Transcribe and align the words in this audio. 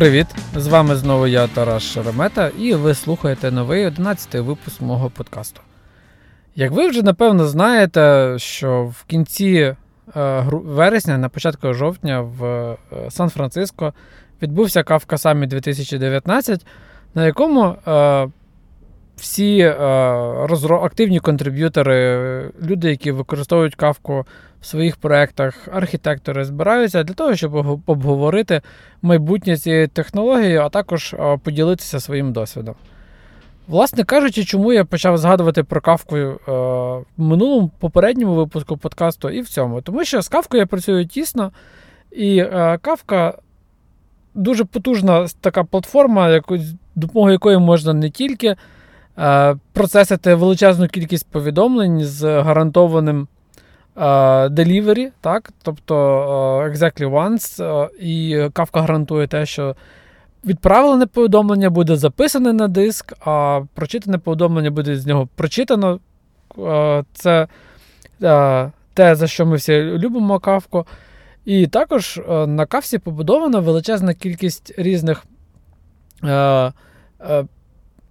Привіт! 0.00 0.26
З 0.56 0.66
вами 0.66 0.96
знову 0.96 1.26
я, 1.26 1.46
Тарас 1.46 1.82
Шеремета, 1.82 2.50
і 2.58 2.74
ви 2.74 2.94
слухаєте 2.94 3.50
новий 3.50 3.86
11-й 3.86 4.40
випуск 4.40 4.80
мого 4.80 5.10
подкасту. 5.10 5.60
Як 6.56 6.72
ви 6.72 6.88
вже 6.88 7.02
напевно 7.02 7.46
знаєте, 7.46 8.34
що 8.38 8.82
в 8.84 9.04
кінці 9.04 9.74
е, 10.16 10.44
вересня, 10.52 11.18
на 11.18 11.28
початку 11.28 11.74
жовтня, 11.74 12.20
в 12.20 12.44
е, 12.44 12.76
Сан-Франциско 13.10 13.94
відбувся 14.42 14.80
Kafka 14.80 15.16
Summit 15.18 15.46
2019, 15.46 16.66
на 17.14 17.26
якому 17.26 17.64
е, 17.64 18.28
всі 19.20 19.58
е, 19.58 19.74
розро- 20.46 20.84
активні 20.84 21.20
контриб'ютори, 21.20 22.50
люди, 22.62 22.90
які 22.90 23.12
використовують 23.12 23.74
кавку 23.74 24.26
в 24.60 24.66
своїх 24.66 24.96
проєктах, 24.96 25.68
архітектори 25.72 26.44
збираються 26.44 27.02
для 27.02 27.14
того, 27.14 27.34
щоб 27.34 27.80
обговорити 27.86 28.62
майбутнє 29.02 29.56
цієї 29.56 29.86
технології, 29.86 30.56
а 30.56 30.68
також 30.68 31.14
е, 31.14 31.38
поділитися 31.44 32.00
своїм 32.00 32.32
досвідом. 32.32 32.74
Власне 33.68 34.04
кажучи, 34.04 34.44
чому 34.44 34.72
я 34.72 34.84
почав 34.84 35.18
згадувати 35.18 35.62
про 35.62 35.80
кавку 35.80 36.16
е, 36.16 36.36
в 36.48 37.04
минулому 37.16 37.70
попередньому 37.78 38.34
випуску 38.34 38.76
подкасту 38.76 39.30
і 39.30 39.40
в 39.40 39.48
цьому. 39.48 39.80
Тому 39.80 40.04
що 40.04 40.22
з 40.22 40.28
кавкою 40.28 40.60
я 40.60 40.66
працюю 40.66 41.06
тісно, 41.06 41.52
і 42.12 42.38
е, 42.38 42.78
кавка 42.82 43.34
дуже 44.34 44.64
потужна 44.64 45.26
така 45.40 45.64
платформа, 45.64 46.30
яку, 46.30 46.58
допомогою 46.94 47.32
якої 47.32 47.58
можна 47.58 47.92
не 47.92 48.10
тільки 48.10 48.56
процесити 49.72 50.34
величезну 50.34 50.88
кількість 50.88 51.30
повідомлень 51.30 52.04
з 52.04 52.42
гарантованим 52.42 53.28
е, 53.96 54.00
delivery, 54.48 55.08
так? 55.20 55.50
тобто 55.62 55.94
е, 56.64 56.70
exactly 56.70 57.10
once, 57.10 57.64
е, 57.64 57.88
і 58.00 58.36
Kafka 58.36 58.80
гарантує 58.80 59.26
те, 59.26 59.46
що 59.46 59.76
відправлене 60.44 61.06
повідомлення 61.06 61.70
буде 61.70 61.96
записане 61.96 62.52
на 62.52 62.68
диск, 62.68 63.12
а 63.24 63.60
прочитане 63.74 64.18
повідомлення 64.18 64.70
буде 64.70 64.96
з 64.96 65.06
нього 65.06 65.28
прочитано. 65.36 66.00
Е, 66.58 67.04
це 67.12 67.48
е, 68.22 68.70
те, 68.94 69.14
за 69.14 69.26
що 69.26 69.46
ми 69.46 69.56
всі 69.56 69.82
любимо 69.82 70.38
кавку. 70.38 70.86
І 71.44 71.66
також 71.66 72.18
е, 72.18 72.46
на 72.46 72.66
кавсі 72.66 72.98
побудована 72.98 73.58
величезна 73.58 74.14
кількість 74.14 74.74
різних 74.78 75.24
е, 76.24 76.28
е, 77.20 77.44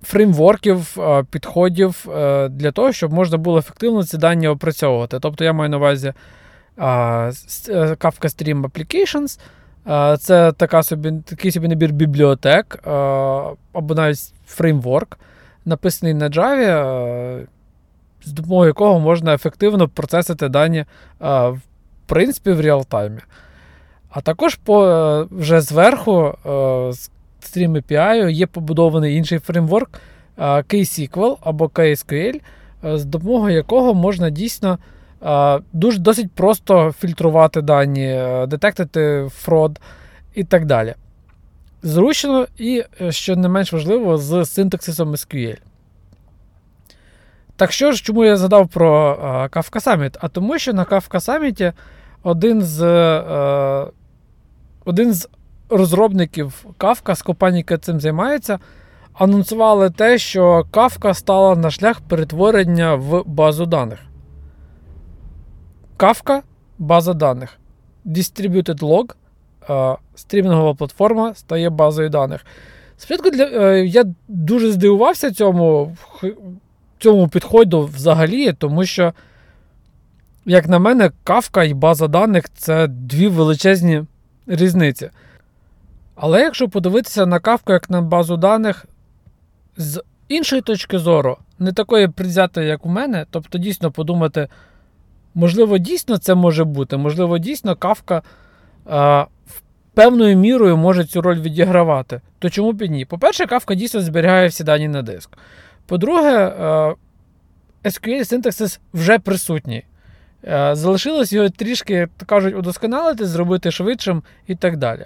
фреймворків, 0.04 0.98
е, 1.00 1.24
підходів 1.32 2.06
е, 2.10 2.50
для 2.50 2.72
того, 2.72 2.92
щоб 2.92 3.14
можна 3.14 3.38
було 3.38 3.58
ефективно 3.58 4.04
ці 4.04 4.18
дані 4.18 4.48
опрацьовувати. 4.48 5.20
Тобто 5.20 5.44
я 5.44 5.54
маю 5.54 5.70
на 5.70 5.78
увазі 5.78 6.08
е, 6.08 6.82
Kafka 6.82 8.26
Stream 8.26 8.62
Applications. 8.62 9.40
Це 10.18 10.52
така 10.52 10.84
собі, 10.84 11.14
такий 11.26 11.52
собі 11.52 11.68
набір 11.68 11.92
бібліотек 11.92 12.80
або 13.74 13.96
навіть 13.96 14.34
фреймворк, 14.48 15.20
написаний 15.66 16.14
на 16.14 16.30
Java, 16.30 17.48
з 18.24 18.32
допомогою 18.32 18.68
якого 18.68 19.00
можна 19.00 19.34
ефективно 19.34 19.88
процесити 19.88 20.50
дані 20.50 20.86
в 21.20 21.60
принципі 22.06 22.52
в 22.52 22.62
реалтаймі. 22.62 23.20
А 24.10 24.22
також 24.22 24.56
по, 24.56 25.28
вже 25.32 25.62
зверху 25.62 26.36
Stream 27.42 27.72
API 27.72 28.30
є 28.30 28.48
побудований 28.48 29.16
інший 29.16 29.40
фреймворк 29.40 29.90
KSQL 30.38 31.38
або 31.42 31.66
KSQL, 31.66 32.42
з 32.84 33.06
допомогою 33.06 33.56
якого 33.56 33.94
можна 33.94 34.30
дійсно 34.30 34.78
дуже 35.74 36.00
досить 36.00 36.32
просто 36.32 36.92
фільтрувати 36.92 37.62
дані, 37.62 38.22
детектити 38.48 39.28
фрод 39.32 39.80
і 40.36 40.44
так 40.44 40.66
далі. 40.66 40.94
Зручно 41.84 42.48
і, 42.58 42.84
е, 43.02 43.12
що 43.12 43.36
не 43.36 43.50
менш 43.50 43.74
важливо, 43.74 44.18
з 44.18 44.46
синтаксисом 44.46 45.12
SQL. 45.12 45.58
Так 47.56 47.72
що 47.72 47.92
ж, 47.92 48.04
чому 48.04 48.26
я 48.26 48.38
задав 48.38 48.68
про 48.68 49.16
Kafka 49.52 49.84
Summit? 49.84 50.18
А 50.20 50.28
тому, 50.28 50.60
що 50.60 50.74
на 50.74 50.86
Kafka 50.86 51.20
Summit 51.26 51.74
один 52.24 52.62
з 52.62 52.82
е, 52.82 53.92
один 54.86 55.14
з 55.14 55.30
розробників 55.70 56.66
Kafka 56.80 57.16
з 57.16 57.22
компанії, 57.22 57.60
яка 57.60 57.78
цим 57.78 58.00
займається, 58.00 58.60
анонсували 59.14 59.90
те, 59.90 60.18
що 60.18 60.66
Kafka 60.72 61.14
стала 61.14 61.56
на 61.56 61.72
шлях 61.72 62.02
перетворення 62.02 62.96
в 62.96 63.24
базу 63.26 63.66
даних. 63.66 64.00
Kafka 65.98 66.42
база 66.78 67.14
даних. 67.14 67.58
Distributed 68.06 68.80
Log, 68.80 69.16
е, 69.70 69.98
стрімінгова 70.16 70.74
платформа 70.74 71.34
стає 71.34 71.70
базою 71.70 72.10
даних. 72.10 72.46
Спочатку 72.98 73.30
для, 73.30 73.44
е, 73.44 73.86
я 73.86 74.04
дуже 74.28 74.72
здивувався 74.72 75.32
цьому 75.32 75.98
цьому 77.00 77.28
підходу 77.28 77.82
взагалі, 77.82 78.54
тому 78.54 78.86
що, 78.86 79.14
як 80.46 80.68
на 80.68 80.80
мене, 80.80 81.12
Kafka 81.26 81.64
і 81.64 81.74
база 81.74 82.08
даних 82.08 82.50
це 82.54 82.88
дві 82.88 83.28
величезні 83.28 84.04
різниці. 84.48 85.10
Але 86.22 86.42
якщо 86.42 86.70
подивитися 86.70 87.26
на 87.26 87.40
Kafka 87.40 87.72
як 87.72 87.90
на 87.90 88.02
базу 88.02 88.38
даних 88.38 88.86
з 89.78 90.04
іншої 90.28 90.62
точки 90.62 91.00
зору, 91.00 91.38
не 91.60 91.74
такої 91.74 92.08
призятої, 92.08 92.68
як 92.68 92.86
у 92.86 92.90
мене, 92.90 93.26
тобто 93.30 93.58
дійсно 93.58 93.92
подумати. 93.92 94.48
Можливо, 95.36 95.78
дійсно 95.78 96.18
це 96.18 96.36
може 96.36 96.64
бути. 96.64 96.98
Можливо, 96.98 97.38
дійсно 97.38 97.76
кавка 97.76 98.22
а, 98.86 99.26
певною 99.94 100.38
мірою 100.38 100.78
може 100.78 101.06
цю 101.06 101.22
роль 101.22 101.40
відігравати. 101.40 102.22
То 102.40 102.50
чому 102.50 102.72
б 102.72 102.82
і 102.82 102.90
ні? 102.90 103.06
По-перше, 103.06 103.46
кавка 103.46 103.76
дійсно 103.76 104.02
зберігає 104.02 104.48
всі 104.48 104.64
дані 104.64 104.88
на 104.88 105.02
диск. 105.02 105.30
По-друге, 105.86 106.54
SQL 107.84 108.26
синтаксис 108.26 108.80
вже 108.94 109.20
присутній. 109.20 109.84
Залишилось 110.72 111.34
його 111.34 111.50
трішки, 111.50 112.08
так 112.18 112.28
кажуть, 112.28 112.56
удосконалити, 112.56 113.26
зробити 113.26 113.72
швидшим 113.72 114.24
і 114.48 114.56
так 114.56 114.78
далі. 114.78 115.06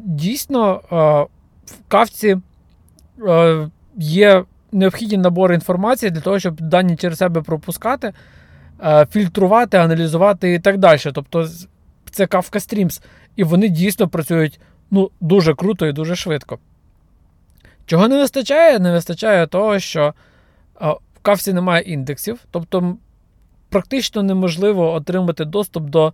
Дійсно, 0.00 0.80
в 1.66 1.74
кавці 1.88 2.36
є 3.96 4.44
необхідні 4.72 5.16
набори 5.16 5.54
інформації 5.54 6.10
для 6.10 6.20
того, 6.20 6.38
щоб 6.38 6.60
дані 6.60 6.96
через 6.96 7.18
себе 7.18 7.42
пропускати. 7.42 8.12
Е, 8.84 9.06
фільтрувати, 9.10 9.76
аналізувати 9.76 10.54
і 10.54 10.58
так 10.58 10.78
далі. 10.78 11.00
Тобто 11.14 11.48
це 12.10 12.24
Kafka 12.24 12.54
Streams. 12.54 13.02
І 13.36 13.44
вони 13.44 13.68
дійсно 13.68 14.08
працюють 14.08 14.60
ну, 14.90 15.10
дуже 15.20 15.54
круто 15.54 15.86
і 15.86 15.92
дуже 15.92 16.16
швидко. 16.16 16.58
Чого 17.86 18.08
не 18.08 18.16
вистачає? 18.16 18.78
Не 18.78 18.92
вистачає 18.92 19.46
того, 19.46 19.78
що 19.78 20.14
е, 20.82 20.86
в 20.90 21.18
Kafka 21.22 21.52
немає 21.52 21.82
індексів, 21.82 22.40
тобто 22.50 22.96
практично 23.68 24.22
неможливо 24.22 24.92
отримати 24.92 25.44
доступ 25.44 25.84
до 25.84 26.12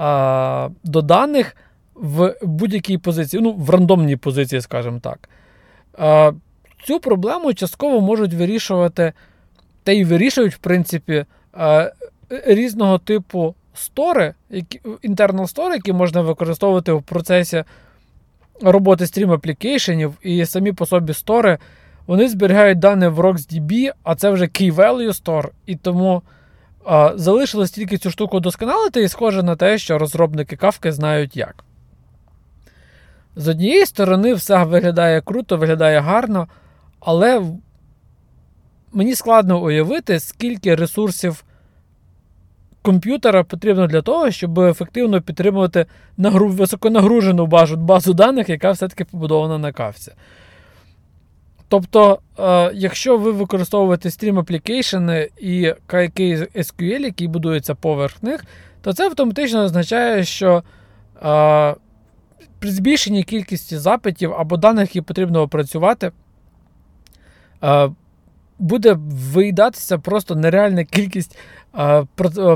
е, 0.00 0.70
до 0.84 1.02
даних 1.02 1.56
в 1.94 2.34
будь-якій 2.42 2.98
позиції, 2.98 3.42
ну, 3.42 3.52
в 3.52 3.70
рандомній 3.70 4.16
позиції, 4.16 4.60
скажімо 4.60 5.00
так. 5.02 5.28
Цю 6.84 7.00
проблему 7.00 7.54
частково 7.54 8.00
можуть 8.00 8.34
вирішувати, 8.34 9.12
та 9.82 9.92
й 9.92 10.04
вирішують, 10.04 10.54
в 10.54 10.58
принципі, 10.58 11.24
різного 12.46 12.98
типу 12.98 13.54
стори, 13.74 14.34
internal 15.02 15.46
стори, 15.48 15.74
які 15.74 15.92
можна 15.92 16.20
використовувати 16.20 16.92
в 16.92 17.02
процесі 17.02 17.64
роботи 18.62 19.06
стрім 19.06 19.32
аплікейшенів, 19.32 20.14
і 20.22 20.46
самі 20.46 20.72
по 20.72 20.86
собі 20.86 21.14
стори, 21.14 21.58
вони 22.06 22.28
зберігають 22.28 22.78
дані 22.78 23.06
в 23.06 23.20
RocksDB, 23.20 23.92
а 24.02 24.14
це 24.14 24.30
вже 24.30 24.44
Key 24.44 24.74
Value 24.74 25.22
Store, 25.22 25.48
і 25.66 25.76
тому 25.76 26.22
залишилось 27.14 27.70
тільки 27.70 27.98
цю 27.98 28.10
штуку 28.10 28.40
досконалити, 28.40 29.02
і 29.02 29.08
схоже 29.08 29.42
на 29.42 29.56
те, 29.56 29.78
що 29.78 29.98
розробники 29.98 30.56
кавки 30.56 30.92
знають 30.92 31.36
як. 31.36 31.64
З 33.36 33.48
однієї 33.48 33.86
сторони, 33.86 34.34
все 34.34 34.64
виглядає 34.64 35.20
круто, 35.20 35.56
виглядає 35.56 36.00
гарно, 36.00 36.48
але 37.00 37.42
мені 38.92 39.14
складно 39.14 39.62
уявити, 39.62 40.20
скільки 40.20 40.74
ресурсів 40.74 41.44
комп'ютера 42.82 43.44
потрібно 43.44 43.86
для 43.86 44.02
того, 44.02 44.30
щоб 44.30 44.58
ефективно 44.58 45.22
підтримувати 45.22 45.86
нагру... 46.16 46.48
високонагружену 46.48 47.46
базу, 47.46 47.76
базу 47.76 48.14
даних, 48.14 48.48
яка 48.48 48.70
все-таки 48.70 49.04
побудована 49.04 49.58
на 49.58 49.72
кавці. 49.72 50.12
Тобто, 51.68 52.18
е, 52.38 52.70
якщо 52.74 53.18
ви 53.18 53.32
використовуєте 53.32 54.10
стрім 54.10 54.38
аплікейшени 54.38 55.28
і 55.40 55.72
SQL, 56.54 57.00
який 57.00 57.28
будується 57.28 57.74
поверх 57.74 58.22
них, 58.22 58.44
то 58.82 58.92
це 58.92 59.04
автоматично 59.04 59.62
означає, 59.62 60.24
що 60.24 60.62
е, 61.22 61.74
при 62.58 62.70
збільшенні 62.70 63.22
кількості 63.22 63.78
запитів 63.78 64.32
або 64.32 64.56
даних, 64.56 64.96
які 64.96 65.00
потрібно 65.00 65.42
опрацювати, 65.42 66.12
е, 67.64 67.90
буде 68.58 68.96
виїдатися 69.32 69.98
просто 69.98 70.36
нереальна 70.36 70.84
кількість 70.84 71.38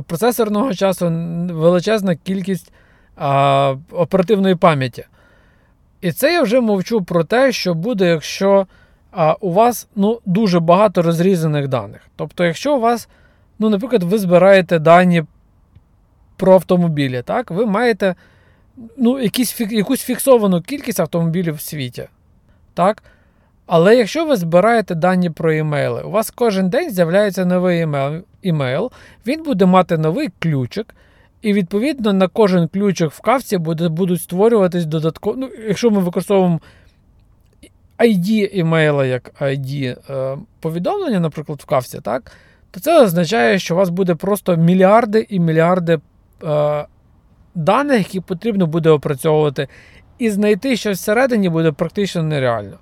процесорного 0.06 0.75
часу, 0.75 1.11
величезна 1.50 2.17
кількість 2.17 2.73
оперативної 3.90 4.55
пам'яті. 4.55 5.05
І 6.00 6.12
це 6.12 6.32
я 6.32 6.43
вже 6.43 6.61
мовчу 6.61 7.02
про 7.02 7.25
те, 7.25 7.52
що 7.52 7.75
буде, 7.75 8.08
якщо 8.08 8.67
у 9.41 9.52
вас 9.52 9.88
ну, 9.96 10.20
дуже 10.26 10.61
багато 10.61 11.02
розрізаних 11.02 11.69
даних. 11.69 12.00
Тобто, 12.17 12.44
якщо 12.44 12.76
у 12.76 12.81
вас, 12.81 13.08
ну, 13.58 13.69
наприклад, 13.70 14.02
ви 14.02 14.19
збираєте 14.19 14.79
дані 14.79 15.25
про 16.37 16.55
автомобілі, 16.55 17.23
так, 17.23 17.50
ви 17.50 17.67
маєте 17.67 18.14
ну, 18.96 19.20
якісь, 19.20 19.60
якусь 19.60 20.02
фіксовану 20.02 20.62
кількість 20.62 21.00
автомобілів 21.00 21.54
в 21.54 21.60
світі. 21.60 22.08
так, 22.75 23.02
але 23.66 23.96
якщо 23.96 24.26
ви 24.26 24.36
збираєте 24.36 24.94
дані 24.94 25.30
про 25.30 25.52
імейли, 25.52 26.02
у 26.02 26.10
вас 26.10 26.30
кожен 26.30 26.70
день 26.70 26.90
з'являється 26.90 27.44
новий 27.44 27.86
імейл, 28.42 28.90
він 29.26 29.42
буде 29.42 29.66
мати 29.66 29.98
новий 29.98 30.28
ключик, 30.38 30.94
і 31.42 31.52
відповідно 31.52 32.12
на 32.12 32.28
кожен 32.28 32.69
ключик 32.69 33.10
в 33.10 33.20
кавці 33.20 33.58
буде, 33.58 33.88
будуть 33.88 34.22
створюватись 34.22 34.86
додатково. 34.86 35.36
Ну, 35.36 35.50
Якщо 35.69 35.90
ми 35.90 36.00
використовуємо 36.00 36.60
ID 37.98 38.46
імейла 38.46 39.06
як 39.06 39.32
ID 39.40 39.96
е, 40.10 40.38
повідомлення, 40.60 41.20
наприклад, 41.20 41.58
в 41.62 41.64
кавці, 41.64 42.00
так, 42.00 42.32
то 42.70 42.81
це 42.81 43.02
означає, 43.02 43.58
що 43.58 43.74
у 43.74 43.78
вас 43.78 43.88
буде 43.88 44.14
просто 44.14 44.56
мільярди 44.56 45.26
і 45.28 45.40
мільярди 45.40 46.00
е, 46.44 46.86
даних, 47.54 47.98
які 47.98 48.20
потрібно 48.20 48.66
буде 48.66 48.90
опрацьовувати. 48.90 49.68
І 50.18 50.30
знайти 50.30 50.76
щось 50.76 50.98
всередині 50.98 51.48
буде 51.48 51.72
практично 51.72 52.22
нереально. 52.22 52.78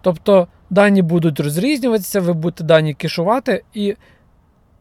Тобто 0.00 0.48
дані 0.70 1.02
будуть 1.02 1.40
розрізнюватися, 1.40 2.20
ви 2.20 2.32
будете 2.32 2.64
дані 2.64 2.94
кешувати, 2.94 3.62
і 3.74 3.96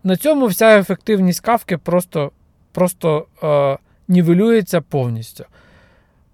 на 0.03 0.15
цьому 0.15 0.45
вся 0.45 0.79
ефективність 0.79 1.39
кавки 1.39 1.77
просто 1.77 2.31
просто 2.71 3.25
е, 3.43 3.77
нівелюється 4.07 4.81
повністю. 4.81 5.45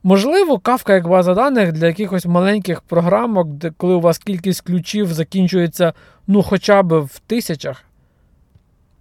Можливо, 0.03 0.59
кавка 0.59 0.93
як 0.93 1.07
база 1.07 1.33
даних 1.33 1.71
для 1.71 1.87
якихось 1.87 2.25
маленьких 2.25 2.81
програмок, 2.81 3.47
де 3.47 3.71
коли 3.77 3.93
у 3.93 4.01
вас 4.01 4.17
кількість 4.17 4.61
ключів 4.61 5.13
закінчується 5.13 5.93
ну, 6.27 6.43
хоча 6.43 6.83
б 6.83 6.99
в 6.99 7.19
тисячах, 7.19 7.83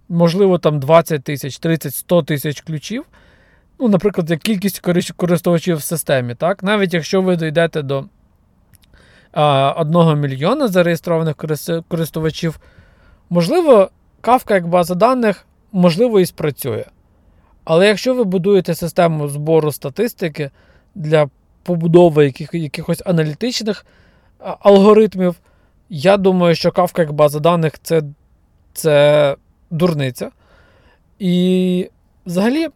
можливо, 0.09 0.57
там 0.57 0.79
20 0.79 1.23
тисяч, 1.23 1.59
30, 1.59 1.95
100 1.95 2.23
тисяч 2.23 2.61
ключів. 2.61 3.05
Ну, 3.79 3.87
Наприклад, 3.87 4.29
як 4.29 4.39
кількість 4.39 4.79
користувачів 5.15 5.77
в 5.77 5.83
системі. 5.83 6.35
так? 6.35 6.63
Навіть 6.63 6.93
якщо 6.93 7.21
ви 7.21 7.35
дійдете 7.35 7.81
до 7.81 8.05
а, 9.31 9.71
1 9.71 10.19
мільйона 10.19 10.67
зареєстрованих 10.67 11.35
користувачів, 11.87 12.59
можливо, 13.29 13.89
кавка 14.21 14.53
як 14.53 14.67
база 14.67 14.95
даних, 14.95 15.45
можливо, 15.71 16.19
і 16.19 16.25
спрацює. 16.25 16.85
Але 17.63 17.87
якщо 17.87 18.15
ви 18.15 18.23
будуєте 18.23 18.75
систему 18.75 19.27
збору 19.27 19.71
статистики 19.71 20.51
для 20.95 21.29
побудови 21.63 22.25
яких, 22.25 22.53
якихось 22.53 23.01
аналітичних 23.05 23.85
алгоритмів, 24.39 25.35
я 25.89 26.17
думаю, 26.17 26.55
що 26.55 26.71
кавка 26.71 27.01
як 27.01 27.11
база 27.11 27.39
даних 27.39 27.73
це, 27.83 28.01
це 28.73 29.35
дурниця. 29.71 30.31
І 31.19 31.89
взагалі, 32.25 32.67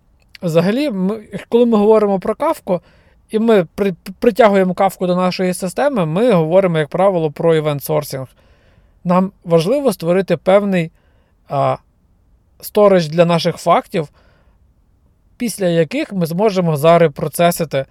взагалі 0.42 0.92
ми, 0.92 1.20
коли 1.50 1.66
ми 1.66 1.78
говоримо 1.78 2.20
про 2.20 2.36
кавку, 2.36 2.82
і 3.30 3.40
ми 3.40 3.68
при, 3.76 3.94
притягуємо 4.20 4.74
кавку 4.74 5.08
до 5.08 5.16
нашої 5.16 5.54
системи, 5.54 6.06
ми 6.06 6.32
говоримо, 6.32 6.78
як 6.78 6.90
правило, 6.90 7.32
про 7.32 7.56
івент-сорсинг. 7.56 8.28
Нам 9.04 9.32
важливо 9.44 9.94
створити 9.94 10.38
певний 10.38 10.92
а, 11.50 11.78
сторож 12.62 13.08
для 13.08 13.26
наших 13.26 13.58
фактів 13.58 14.10
після 15.38 15.68
яких 15.68 16.14
ми 16.14 16.26
зможемо 16.26 16.78
зарепроцесити 16.78 17.86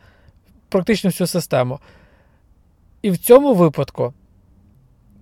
практично 0.69 1.11
всю 1.11 1.27
систему. 1.27 1.79
І 3.03 3.11
в 3.11 3.19
цьому 3.19 3.55
випадку 3.55 4.15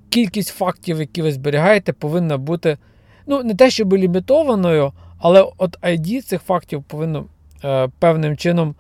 кількість 0.09 0.49
фактів, 0.49 1.01
які 1.01 1.23
ви 1.23 1.33
зберігаєте, 1.33 1.93
повинна 1.93 2.39
бути 2.39 2.79
ну, 3.27 3.43
не 3.43 3.55
те, 3.55 3.71
щоб 3.71 3.95
лімітованою, 3.95 4.93
але 5.25 5.51
от 5.59 5.81
ID 5.81 6.23
цих 6.23 6.43
фактів 6.43 6.83
повинно 6.83 7.25
е, 7.65 7.89
певним 7.99 8.37
чином 8.37 8.75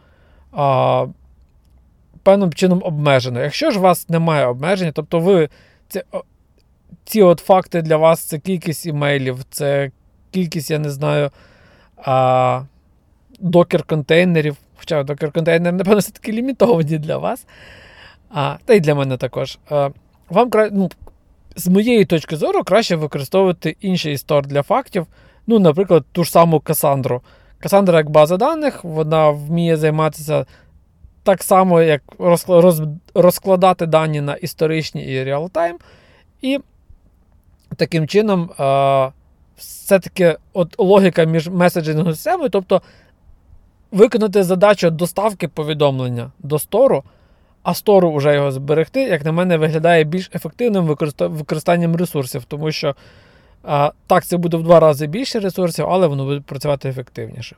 е, 0.59 1.07
певним 2.23 2.53
чином 2.53 2.83
обмежено. 2.85 3.41
Якщо 3.41 3.71
ж 3.71 3.79
у 3.79 3.83
вас 3.83 4.09
немає 4.09 4.47
обмеження, 4.47 4.93
тобто 4.93 5.21
ви 5.21 5.49
це, 5.89 6.05
ці 7.05 7.23
от 7.23 7.41
факти 7.41 7.83
для 7.83 7.97
вас 7.97 8.21
це 8.21 8.39
кількість 8.39 8.87
імейлів, 8.87 9.39
це 9.51 9.91
кількість, 10.31 10.71
я 10.71 10.79
не 10.79 10.91
знаю, 10.91 11.31
а, 11.97 12.63
докер-контейнерів. 13.41 14.57
Хоча 14.77 15.03
докер-контейнери, 15.03 15.73
напевно, 15.73 15.99
все-таки 15.99 16.33
лімітовані 16.33 16.99
для 16.99 17.19
вас. 17.19 17.47
А, 18.31 18.57
Та 18.65 18.75
й 18.75 18.81
для 18.81 18.95
мене 18.95 19.17
також. 19.17 19.59
А, 19.71 19.91
вам 20.29 20.51
ну, 20.73 20.91
З 21.57 21.69
моєї 21.69 22.05
точки 22.05 22.37
зору, 22.37 22.65
краще 22.65 22.97
використовувати 22.97 23.77
інший 23.81 24.19
стор 24.19 24.47
для 24.47 24.63
фактів. 24.63 25.07
Ну, 25.47 25.59
Наприклад, 25.59 26.05
ту 26.13 26.25
ж 26.25 26.31
саму 26.31 26.61
Касандру. 26.61 27.23
Касандра 27.59 27.99
як 27.99 28.11
база 28.11 28.37
даних, 28.37 28.85
вона 28.85 29.31
вміє 29.31 29.77
займатися 29.77 30.47
так 31.23 31.43
само, 31.43 31.83
як 31.83 32.03
розкладати 33.15 33.87
дані 33.87 34.21
на 34.21 34.35
історичні 34.35 35.05
і 35.05 35.25
реалтайм. 35.25 35.79
І 36.43 36.61
таким 37.77 38.09
чином, 38.09 38.51
все-таки 39.57 40.37
от 40.53 40.75
логіка 40.79 41.25
між 41.25 41.49
меседжинговою 41.49 42.15
системою, 42.15 42.51
тобто 42.51 42.83
виконати 43.91 44.43
задачу 44.43 44.91
доставки 44.91 45.49
повідомлення 45.49 46.31
до 46.39 46.59
стору, 46.59 47.05
а 47.63 47.75
стору 47.75 48.15
вже 48.15 48.35
його 48.35 48.53
зберегти, 48.53 49.03
як 49.03 49.25
на 49.25 49.33
мене, 49.33 49.57
виглядає 49.57 50.05
більш 50.05 50.31
ефективним 50.35 50.85
використанням 51.19 51.97
ресурсів, 51.97 52.45
тому 52.45 52.73
що 52.73 52.95
так, 54.07 54.25
це 54.25 54.37
буде 54.37 54.57
в 54.57 54.63
два 54.63 54.81
рази 54.81 55.07
більше 55.07 55.41
ресурсів, 55.41 55.87
але 55.89 56.07
воно 56.07 56.25
буде 56.25 56.41
працювати 56.41 56.89
ефективніше. 56.89 57.57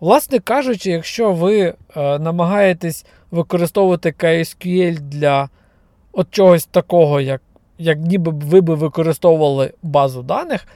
Власне 0.00 0.38
кажучи, 0.38 0.90
якщо 0.90 1.32
ви 1.32 1.60
е, 1.60 1.74
намагаєтесь 2.18 3.06
використовувати 3.30 4.14
KSQL 4.18 5.00
для 5.00 5.48
от 6.12 6.26
чогось 6.30 6.64
такого, 6.64 7.20
як 7.20 7.42
як 7.78 7.98
ніби 7.98 8.32
ви 8.34 8.60
би 8.60 8.74
використовували 8.74 9.72
базу 9.82 10.22
даних, 10.22 10.66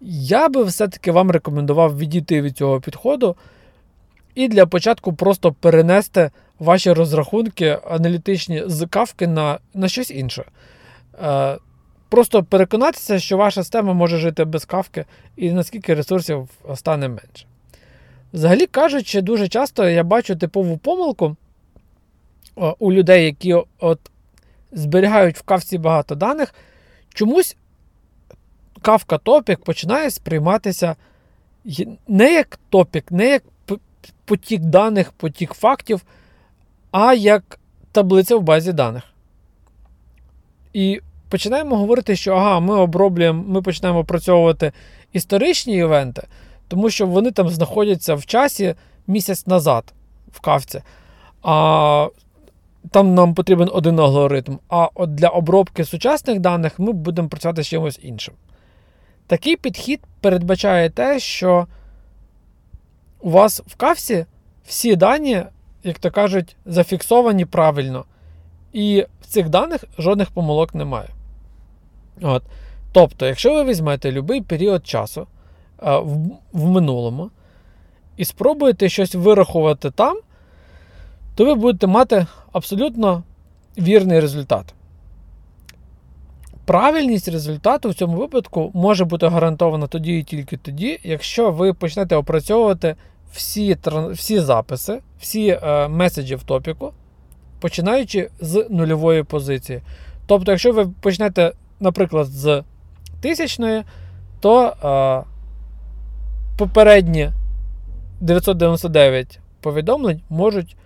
я 0.00 0.48
би 0.48 0.64
все-таки 0.64 1.12
вам 1.12 1.30
рекомендував 1.30 1.98
відійти 1.98 2.42
від 2.42 2.56
цього 2.56 2.80
підходу. 2.80 3.36
І 4.34 4.48
для 4.48 4.66
початку 4.66 5.12
просто 5.12 5.52
перенести 5.52 6.30
ваші 6.58 6.92
розрахунки 6.92 7.78
аналітичні 7.90 8.62
з 8.66 8.86
кавки 8.86 9.26
на 9.26 9.58
на 9.74 9.88
щось 9.88 10.10
інше. 10.10 10.44
Просто 12.12 12.42
переконатися, 12.42 13.18
що 13.18 13.36
ваша 13.36 13.62
система 13.62 13.92
може 13.92 14.18
жити 14.18 14.44
без 14.44 14.64
кавки 14.64 15.04
і 15.36 15.52
наскільки 15.52 15.94
ресурсів 15.94 16.48
стане 16.74 17.08
менше. 17.08 17.46
Взагалі 18.32 18.66
кажучи, 18.66 19.20
дуже 19.20 19.48
часто 19.48 19.88
я 19.88 20.04
бачу 20.04 20.36
типову 20.36 20.78
помилку 20.78 21.36
е, 22.58 22.74
у 22.78 22.92
людей, 22.92 23.24
які 23.24 23.56
от 23.78 24.00
зберігають 24.72 25.36
в 25.36 25.42
кавці 25.42 25.78
багато 25.78 26.14
даних. 26.14 26.54
Чомусь 27.14 27.56
кавка 28.82 29.18
топік 29.18 29.64
починає 29.64 30.10
сприйматися 30.10 30.96
не 32.08 32.32
як 32.32 32.58
топік, 32.68 33.12
не 33.12 33.28
як 33.28 33.42
потік 34.24 34.62
даних, 34.62 35.12
потік 35.12 35.52
фактів, 35.52 36.02
а 36.90 37.14
як 37.14 37.58
таблиця 37.92 38.36
в 38.36 38.42
базі 38.42 38.72
даних. 38.72 39.02
І 40.72 41.00
починаємо 41.32 41.76
говорити, 41.76 42.16
що 42.16 42.34
ага, 42.34 42.60
ми 42.60 42.74
оброблюємо, 42.74 43.44
ми 43.46 43.62
починаємо 43.62 44.00
опрацьовувати 44.00 44.72
історичні 45.12 45.76
івенти, 45.76 46.22
тому 46.68 46.90
що 46.90 47.06
вони 47.06 47.30
там 47.30 47.48
знаходяться 47.48 48.14
в 48.14 48.26
часі 48.26 48.74
місяць 49.06 49.46
назад 49.46 49.92
в 50.32 50.40
кавці. 50.40 50.82
А 51.42 52.08
там 52.90 53.14
нам 53.14 53.34
потрібен 53.34 53.68
один 53.72 54.00
алгоритм. 54.00 54.58
А 54.68 54.88
от 54.94 55.14
для 55.14 55.28
обробки 55.28 55.84
сучасних 55.84 56.40
даних 56.40 56.78
ми 56.78 56.92
будемо 56.92 57.28
працювати 57.28 57.62
з 57.62 57.66
чимось 57.66 58.00
іншим. 58.02 58.34
Такий 59.26 59.56
підхід 59.56 60.00
передбачає 60.20 60.90
те, 60.90 61.20
що 61.20 61.66
у 63.20 63.30
вас 63.30 63.62
в 63.66 63.74
кавсі 63.76 64.26
всі 64.66 64.96
дані, 64.96 65.42
як 65.84 65.98
то 65.98 66.10
кажуть, 66.10 66.56
зафіксовані 66.66 67.44
правильно. 67.44 68.04
І 68.72 69.06
в 69.22 69.26
цих 69.26 69.48
даних 69.48 69.84
жодних 69.98 70.30
помилок 70.30 70.74
немає. 70.74 71.08
От. 72.20 72.42
Тобто, 72.92 73.26
якщо 73.26 73.54
ви 73.54 73.64
візьмете 73.64 74.10
будь-який 74.10 74.42
період 74.42 74.86
часу 74.86 75.26
а, 75.78 75.98
в, 75.98 76.30
в 76.52 76.64
минулому 76.64 77.30
і 78.16 78.24
спробуєте 78.24 78.88
щось 78.88 79.14
вирахувати 79.14 79.90
там, 79.90 80.18
то 81.34 81.44
ви 81.44 81.54
будете 81.54 81.86
мати 81.86 82.26
абсолютно 82.52 83.22
вірний 83.78 84.20
результат. 84.20 84.74
Правильність 86.64 87.28
результату 87.28 87.90
в 87.90 87.94
цьому 87.94 88.16
випадку 88.16 88.70
може 88.74 89.04
бути 89.04 89.28
гарантована 89.28 89.86
тоді 89.86 90.18
і 90.18 90.22
тільки 90.22 90.56
тоді, 90.56 91.00
якщо 91.02 91.50
ви 91.50 91.72
почнете 91.72 92.16
опрацьовувати 92.16 92.96
всі 93.32 93.76
всі 94.10 94.40
записи, 94.40 95.00
всі 95.18 95.48
е, 95.48 95.88
меседжі 95.88 96.34
в 96.34 96.42
топіку 96.42 96.92
починаючи 97.62 98.30
з 98.40 98.66
нульової 98.70 99.22
позиції. 99.22 99.82
Тобто, 100.26 100.50
якщо 100.50 100.72
ви 100.72 100.88
почнете, 101.00 101.52
наприклад, 101.82 102.26
з 102.26 102.62
тисячної, 103.20 103.82
то 104.40 104.66
е, 104.66 105.30
попередні 106.58 107.30
999 108.20 109.40
повідомлень 109.60 110.20
можуть, 110.28 110.76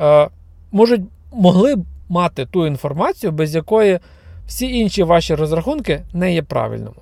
е, 0.00 0.28
можуть 0.72 1.02
могли 1.32 1.76
б 1.76 1.84
мати 2.08 2.46
ту 2.46 2.66
інформацію, 2.66 3.32
без 3.32 3.54
якої 3.54 3.98
всі 4.46 4.78
інші 4.78 5.02
ваші 5.02 5.34
розрахунки 5.34 6.02
не 6.12 6.34
є 6.34 6.42
правильними. 6.42 6.96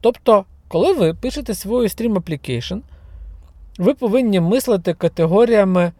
Тобто, 0.00 0.44
коли 0.68 0.92
ви 0.92 1.14
пишете 1.14 1.54
свою 1.54 1.88
Stream 1.88 2.14
Application, 2.14 2.80
ви 3.78 3.94
повинні 3.94 4.40
мислити 4.40 4.94
категоріями 4.94 5.92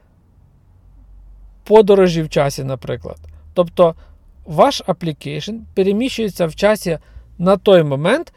подорожі 1.65 2.23
в 2.23 2.29
часі, 2.29 2.65
наприклад. 2.65 3.17
Тобто, 3.55 3.95
ваш 4.47 4.83
application 4.87 5.55
переміщується 5.75 6.47
в 6.47 6.55
часі 6.55 6.99
на 7.39 7.57
той 7.57 7.83
момент, 7.83 8.33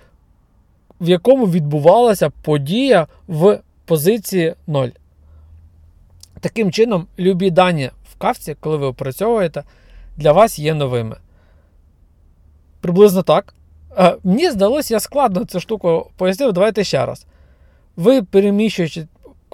в 1.01 1.09
якому 1.09 1.45
відбувалася 1.45 2.29
подія 2.29 3.07
в 3.27 3.59
позиції 3.85 4.53
0. 4.67 4.87
Таким 6.39 6.71
чином, 6.71 7.07
любі 7.19 7.51
дані 7.51 7.91
в 8.11 8.17
Кафці, 8.17 8.55
коли 8.59 8.77
ви 8.77 8.85
опрацьовуєте, 8.85 9.63
для 10.17 10.31
вас 10.31 10.59
є 10.59 10.73
новими. 10.73 11.17
Приблизно 12.81 13.23
так. 13.23 13.53
Мені 14.23 14.51
здалося, 14.51 14.93
я 14.93 14.99
складно 14.99 15.45
цю 15.45 15.59
штуку 15.59 16.11
пояснив. 16.17 16.53
Давайте 16.53 16.83
ще 16.83 17.05
раз. 17.05 17.25
Ви 17.95 18.21
переміщуючи, 18.23 19.07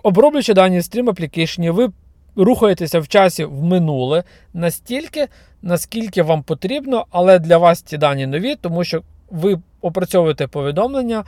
оброблюючи 0.04 0.54
дані 0.54 0.80
в 0.80 0.82
Stream 0.82 1.06
Application, 1.06 1.72
ви 1.72 1.92
рухаєтеся 2.36 3.00
в 3.00 3.08
часі 3.08 3.46
в 3.46 3.64
минуле 3.64 4.24
настільки, 4.54 5.28
наскільки 5.62 6.24
вам 6.24 6.44
потрібно, 6.44 7.06
але 7.12 7.40
для 7.40 7.58
вас 7.58 7.82
ці 7.82 7.98
дані 7.98 8.28
нові, 8.28 8.56
тому 8.56 8.84
що 8.84 9.02
ви 9.30 9.60
опрацьовуєте 9.82 10.48
повідомлення 10.48 11.24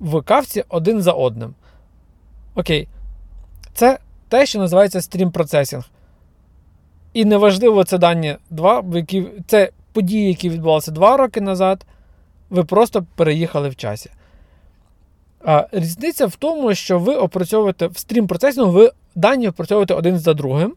в 0.00 0.22
кавці 0.22 0.64
один 0.68 1.02
за 1.02 1.12
одним. 1.12 1.54
Окей. 2.54 2.88
Це 3.74 3.98
те, 4.28 4.46
що 4.46 4.58
називається 4.58 5.00
стрім 5.00 5.30
процесінг. 5.30 5.90
І 7.12 7.24
неважливо, 7.24 7.84
це 7.84 7.98
дані 7.98 8.36
2, 8.50 8.84
які, 8.94 9.26
це 9.46 9.70
події, 9.92 10.28
які 10.28 10.50
відбувалися 10.50 10.90
2 10.90 11.16
роки 11.16 11.40
назад, 11.40 11.86
ви 12.50 12.64
просто 12.64 13.06
переїхали 13.16 13.68
в 13.68 13.76
часі. 13.76 14.10
А, 15.44 15.66
Різниця 15.72 16.26
в 16.26 16.36
тому, 16.36 16.74
що 16.74 16.98
ви 16.98 17.14
опрацьовуєте 17.14 17.86
в 17.86 17.98
стрім 17.98 18.26
процесінгу, 18.26 18.70
ви 18.70 18.92
дані 19.14 19.48
опрацьовуєте 19.48 19.94
один 19.94 20.18
за 20.18 20.34
другим. 20.34 20.74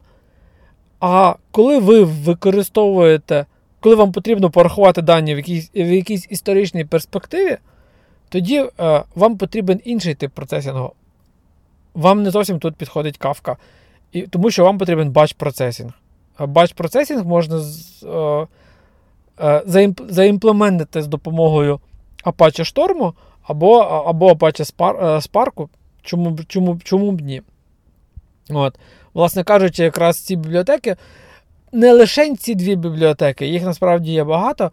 А 1.00 1.34
коли 1.50 1.78
ви 1.78 2.04
використовуєте, 2.04 3.46
коли 3.80 3.94
вам 3.94 4.12
потрібно 4.12 4.50
порахувати 4.50 5.02
дані 5.02 5.34
в 5.34 5.36
якійсь, 5.36 5.70
в 5.74 5.94
якійсь 5.94 6.26
історичній 6.30 6.84
перспективі, 6.84 7.56
тоді 8.28 8.64
е, 8.80 9.02
вам 9.14 9.36
потрібен 9.38 9.80
інший 9.84 10.14
тип 10.14 10.32
процесінгу. 10.32 10.92
Вам 11.94 12.22
не 12.22 12.30
зовсім 12.30 12.58
тут 12.58 12.76
підходить 12.76 13.18
кавка, 13.18 13.56
і, 14.12 14.22
тому 14.22 14.50
що 14.50 14.64
вам 14.64 14.78
потрібен 14.78 15.10
батч 15.10 15.32
процесінг. 15.32 15.92
Батч 16.38 16.72
процесінг 16.72 17.26
можна 17.26 17.58
з, 17.58 18.02
е, 18.02 18.46
е, 19.40 19.92
заімплементити 20.08 21.02
з 21.02 21.06
допомогою 21.06 21.80
Apache 22.24 22.74
Storm 22.74 23.12
або 23.46 23.78
або 23.78 24.32
Apache 24.32 24.74
Spark. 25.20 25.68
Чому 26.02 26.38
чому, 26.46 26.78
чому 26.84 27.12
б 27.12 27.20
ні? 27.20 27.42
От. 28.50 28.78
Власне 29.14 29.44
кажучи, 29.44 29.82
якраз 29.82 30.18
ці 30.18 30.36
бібліотеки, 30.36 30.96
не 31.72 31.92
лише 31.92 32.36
ці 32.36 32.54
дві 32.54 32.76
бібліотеки, 32.76 33.46
їх 33.46 33.62
насправді 33.62 34.12
є 34.12 34.24
багато 34.24 34.70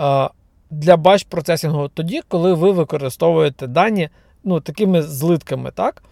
е, 0.00 0.28
для 0.70 0.96
батч 0.96 1.22
процесінгу 1.22 1.88
тоді, 1.88 2.20
коли 2.28 2.54
ви 2.54 2.70
використовуєте 2.70 3.66
дані 3.66 4.08
ну, 4.44 4.60
такими 4.60 5.02
злитками. 5.02 5.70
так? 5.70 6.02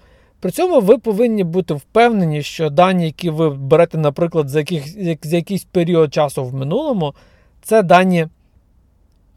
При 0.40 0.50
цьому 0.50 0.80
ви 0.80 0.98
повинні 0.98 1.44
бути 1.44 1.74
впевнені, 1.74 2.42
що 2.42 2.70
дані, 2.70 3.04
які 3.04 3.30
ви 3.30 3.50
берете, 3.50 3.98
наприклад, 3.98 4.48
за 4.48 4.58
яких, 4.58 4.88
за 5.22 5.36
якийсь 5.36 5.64
період 5.64 6.14
часу 6.14 6.44
в 6.44 6.54
минулому, 6.54 7.14
це 7.62 7.82
дані 7.82 8.26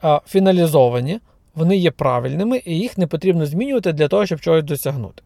а, 0.01 0.19
фіналізовані, 0.27 1.19
вони 1.55 1.77
є 1.77 1.91
правильними, 1.91 2.61
і 2.65 2.79
їх 2.79 2.97
не 2.97 3.07
потрібно 3.07 3.45
змінювати 3.45 3.93
для 3.93 4.07
того, 4.07 4.25
щоб 4.25 4.39
чогось 4.39 4.63
досягнути. 4.63 5.23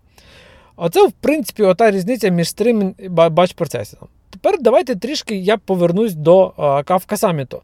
Оце, 0.76 1.08
в 1.08 1.12
принципі, 1.12 1.64
ота 1.64 1.92
різниця 1.92 2.30
між 2.30 2.50
стрим 2.50 2.96
і 3.00 3.10
батч 3.10 3.54
процесінгом. 3.54 4.10
Тепер 4.30 4.62
давайте 4.62 4.96
трішки 4.96 5.36
я 5.36 5.58
повернусь 5.58 6.14
до 6.14 6.54
Kafka 6.58 7.18
саміту. 7.18 7.62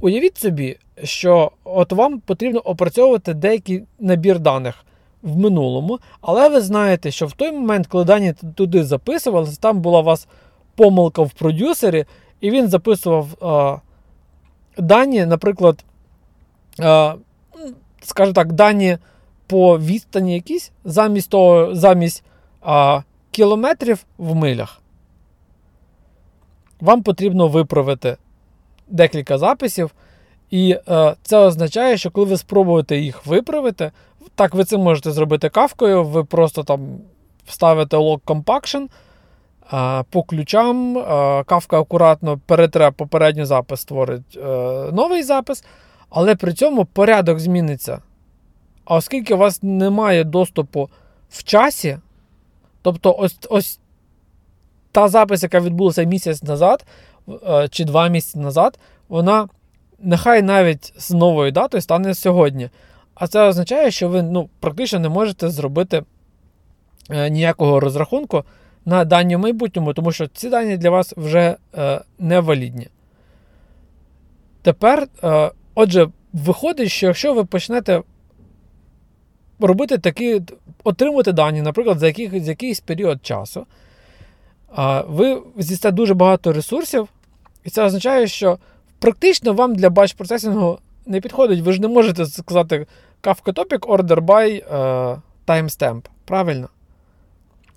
Уявіть 0.00 0.38
собі, 0.38 0.76
що 1.04 1.52
от 1.64 1.92
вам 1.92 2.20
потрібно 2.20 2.60
опрацьовувати 2.60 3.34
деякий 3.34 3.84
набір 3.98 4.38
даних 4.38 4.84
в 5.22 5.36
минулому, 5.36 5.98
але 6.20 6.48
ви 6.48 6.60
знаєте, 6.60 7.10
що 7.10 7.26
в 7.26 7.32
той 7.32 7.52
момент, 7.52 7.86
коли 7.86 8.04
дані 8.04 8.34
туди 8.54 8.84
записувалися, 8.84 9.60
там 9.60 9.80
була 9.80 10.00
у 10.00 10.02
вас 10.02 10.28
помилка 10.74 11.22
в 11.22 11.30
продюсері, 11.30 12.04
і 12.40 12.50
він 12.50 12.68
записував 12.68 13.28
а, 13.40 13.76
дані, 14.78 15.26
наприклад, 15.26 15.84
а, 16.78 17.14
скажімо 18.00 18.34
так, 18.34 18.52
дані 18.52 18.98
по 19.46 19.78
відстані 19.78 20.34
якісь 20.34 20.72
замість 20.84 21.30
того, 21.30 21.74
замість 21.74 22.24
а, 22.62 23.02
кілометрів 23.30 24.04
в 24.18 24.34
милях. 24.34 24.80
Вам 26.80 27.02
потрібно 27.02 27.48
виправити 27.48 28.16
декілька 28.88 29.38
записів. 29.38 29.90
І 30.50 30.76
е, 30.88 31.14
це 31.22 31.38
означає, 31.38 31.96
що 31.96 32.10
коли 32.10 32.26
ви 32.26 32.36
спробуєте 32.36 32.96
їх 32.96 33.26
виправити, 33.26 33.90
так 34.34 34.54
ви 34.54 34.64
це 34.64 34.78
можете 34.78 35.12
зробити 35.12 35.48
кавкою, 35.48 36.04
ви 36.04 36.24
просто 36.24 36.62
там 36.62 36.80
вставите 37.46 37.96
log 37.96 38.20
compaction, 38.20 38.86
е, 39.72 40.04
по 40.10 40.22
ключам, 40.22 40.98
е, 40.98 41.02
кавка 41.44 41.80
акуратно 41.80 42.40
перетре 42.46 42.90
попередній 42.90 43.44
запис, 43.44 43.80
створить 43.80 44.36
е, 44.36 44.40
новий 44.92 45.22
запис, 45.22 45.64
але 46.10 46.34
при 46.34 46.52
цьому 46.52 46.84
порядок 46.84 47.40
зміниться. 47.40 48.02
А 48.84 48.96
оскільки 48.96 49.34
у 49.34 49.36
вас 49.36 49.62
немає 49.62 50.24
доступу 50.24 50.90
в 51.30 51.42
часі, 51.44 51.98
тобто 52.82 53.16
ось 53.18 53.38
ось 53.48 53.78
та 54.92 55.08
запис, 55.08 55.42
яка 55.42 55.60
відбулася 55.60 56.02
місяць 56.02 56.42
назад 56.42 56.86
е, 57.28 57.68
чи 57.68 57.84
два 57.84 58.08
місяці 58.08 58.38
назад, 58.38 58.78
вона 59.08 59.48
нехай 59.98 60.42
навіть 60.42 60.92
з 60.96 61.10
новою 61.10 61.52
датою 61.52 61.80
стане 61.80 62.14
сьогодні. 62.14 62.70
А 63.14 63.26
це 63.26 63.48
означає, 63.48 63.90
що 63.90 64.08
ви 64.08 64.22
ну, 64.22 64.48
практично 64.60 64.98
не 64.98 65.08
можете 65.08 65.48
зробити 65.48 66.02
е, 67.10 67.30
ніякого 67.30 67.80
розрахунку 67.80 68.44
на 68.84 69.04
дані 69.04 69.36
в 69.36 69.38
майбутньому, 69.38 69.92
тому 69.92 70.12
що 70.12 70.26
ці 70.26 70.48
дані 70.48 70.76
для 70.76 70.90
вас 70.90 71.14
вже 71.16 71.56
е, 71.74 72.00
невалідні. 72.18 72.88
Тепер, 74.62 75.08
е, 75.24 75.50
отже, 75.80 76.08
виходить, 76.32 76.90
що 76.90 77.06
якщо 77.06 77.34
ви 77.34 77.44
почнете 77.44 78.02
робити 79.60 79.98
такі, 79.98 80.42
отримувати 80.84 81.32
дані, 81.32 81.62
наприклад, 81.62 81.98
за, 81.98 82.06
яких, 82.06 82.44
за 82.44 82.50
якийсь 82.50 82.80
період 82.80 83.26
часу, 83.26 83.66
е, 84.78 85.04
ви 85.08 85.42
з'їсте 85.56 85.90
дуже 85.90 86.14
багато 86.14 86.52
ресурсів, 86.52 87.08
і 87.64 87.70
це 87.70 87.84
означає, 87.84 88.26
що 88.26 88.58
практично 88.98 89.52
вам 89.52 89.74
для 89.74 89.90
батч 89.90 90.12
процесінгу 90.12 90.78
не 91.06 91.20
підходить. 91.20 91.60
Ви 91.60 91.72
ж 91.72 91.80
не 91.80 91.88
можете 91.88 92.26
сказати 92.26 92.86
Kafka 93.22 93.52
Topic 93.52 93.78
Order 93.78 94.20
by 94.20 94.74
uh, 94.74 95.20
timestamp. 95.46 96.02
Правильно? 96.24 96.68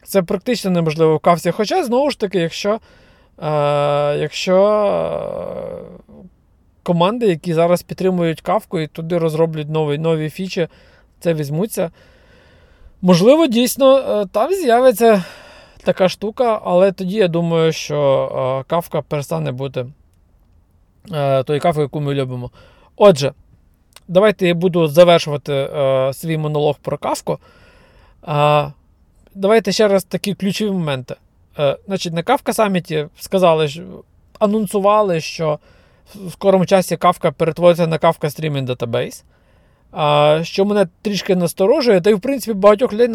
Це 0.04 0.24
практично 0.24 0.72
неможливо 0.72 1.18
в 1.18 1.20
кавці. 1.20 1.52
Хоча, 1.52 1.84
знову 1.84 2.12
ж 2.12 2.20
таки, 2.20 2.40
якщо 2.40 2.80
uh, 3.38 4.18
якщо 4.18 4.56
команди, 6.84 7.28
які 7.28 7.54
зараз 7.54 7.84
підтримують 7.84 8.42
кавку 8.42 8.80
і 8.80 8.88
туди 8.88 9.18
розроблять 9.18 9.70
нові 9.70 9.98
нові 9.98 10.30
фічі, 10.30 10.68
це 11.20 11.34
візьмуться. 11.34 11.92
Можливо, 13.02 13.48
дійсно, 13.48 14.26
там 14.26 14.54
з'явиться 14.54 15.24
така 15.84 16.10
штука, 16.10 16.62
але 16.64 16.92
тоді 16.92 17.16
я 17.16 17.28
думаю, 17.28 17.72
що 17.72 18.66
кавка 18.68 19.02
перестане 19.02 19.52
бути 19.52 19.86
Е, 21.12 21.44
той 21.44 21.60
кафе, 21.60 21.82
яку 21.82 22.02
ми 22.02 22.14
любимо. 22.14 22.52
Отже, 22.96 23.34
давайте 24.08 24.48
я 24.48 24.54
буду 24.54 24.88
завершувати 24.88 25.54
е, 25.54 26.14
свій 26.14 26.38
монолог 26.38 26.76
про 26.82 26.98
кавку. 26.98 27.40
Е, 28.28 28.72
давайте 29.36 29.72
ще 29.72 29.88
раз 29.88 30.04
такі 30.04 30.34
ключові 30.34 30.72
моменти. 30.72 31.16
Е, 31.60 31.78
значить, 31.86 32.14
На 32.14 32.24
Кавка 32.24 32.54
саміті 32.54 33.08
сказали, 33.20 33.70
анонсували, 34.40 35.22
що 35.22 35.60
в 36.16 36.32
скорому 36.32 36.66
часі 36.66 36.98
кавка 36.98 37.32
перетвориться 37.32 37.88
на 37.88 37.98
Kafka 37.98 38.26
Streaming 38.26 38.76
Database. 38.76 39.24
А, 39.92 40.40
Що 40.44 40.66
мене 40.66 40.88
трішки 41.02 41.36
насторожує, 41.36 42.02
та 42.02 42.10
й 42.10 42.14
в 42.14 42.20
принципі 42.20 42.54
багатьох 42.54 42.94
людей 42.94 43.08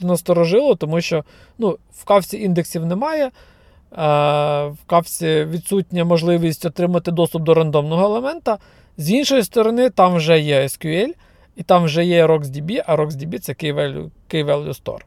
насторожило, 0.00 0.74
тому 0.74 1.00
що 1.00 1.24
ну, 1.58 1.78
в 1.92 2.04
кавці 2.04 2.38
індексів 2.38 2.86
немає. 2.86 3.30
в 3.92 4.76
капсі 4.86 5.44
відсутня 5.44 6.04
можливість 6.04 6.64
отримати 6.64 7.10
доступ 7.10 7.42
до 7.42 7.54
рандомного 7.54 8.04
елемента. 8.04 8.58
З 8.96 9.10
іншої 9.10 9.42
сторони, 9.42 9.90
там 9.90 10.14
вже 10.14 10.40
є 10.40 10.62
SQL, 10.62 11.08
і 11.56 11.62
там 11.62 11.84
вже 11.84 12.04
є 12.04 12.26
RocksDB, 12.26 12.82
а 12.86 12.96
RocksDB 12.96 13.38
це 13.38 13.52
Key 13.52 14.10
-value 14.30 14.82
Store. 14.82 15.02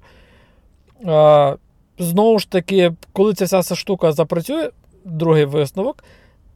Знову 1.99 2.39
ж 2.39 2.51
таки, 2.51 2.93
коли 3.13 3.33
ця 3.33 3.59
вся 3.59 3.75
штука 3.75 4.11
запрацює, 4.11 4.69
другий 5.05 5.45
висновок, 5.45 6.03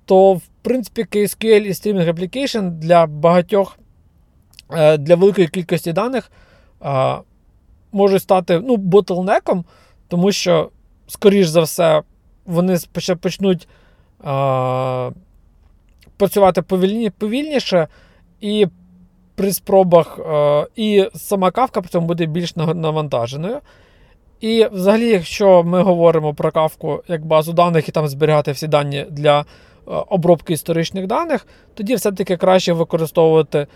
то, 0.07 0.33
в 0.33 0.41
принципі, 0.61 1.01
KSQL 1.03 1.61
і 1.61 1.71
Streaming 1.71 2.13
Application 2.13 2.69
для 2.69 3.05
багатьох, 3.05 3.79
е, 4.71 4.97
для 4.97 5.15
великої 5.15 5.47
кількості 5.47 5.93
даних 5.93 6.31
можуть 7.91 8.21
стати 8.21 8.59
ну, 8.59 8.77
ботлнеком, 8.77 9.65
тому 10.07 10.31
що, 10.31 10.69
скоріш 11.07 11.47
за 11.47 11.61
все, 11.61 12.01
вони 12.45 12.77
почнуть 13.21 13.67
працювати 16.17 16.61
повільні, 16.61 17.09
повільніше, 17.09 17.87
і 18.41 18.67
при 19.35 19.53
спробах 19.53 20.19
і 20.75 21.05
сама 21.15 21.51
кавка 21.51 21.81
при 21.81 21.89
цьому 21.89 22.07
буде 22.07 22.25
більш 22.25 22.55
навантаженою. 22.55 23.59
І 24.39 24.67
взагалі, 24.71 25.07
якщо 25.07 25.63
ми 25.63 25.81
говоримо 25.81 26.33
про 26.33 26.51
кавку 26.51 27.03
як 27.07 27.25
базу 27.25 27.53
даних 27.53 27.89
і 27.89 27.91
там 27.91 28.07
зберігати 28.07 28.51
всі 28.51 28.67
дані 28.67 29.05
для 29.09 29.45
обробки 29.88 30.53
історичних 30.53 31.08
даних, 31.08 31.48
тоді 31.74 31.96
все-таки 31.96 32.38
краще 32.38 32.74
використовувати 32.74 33.67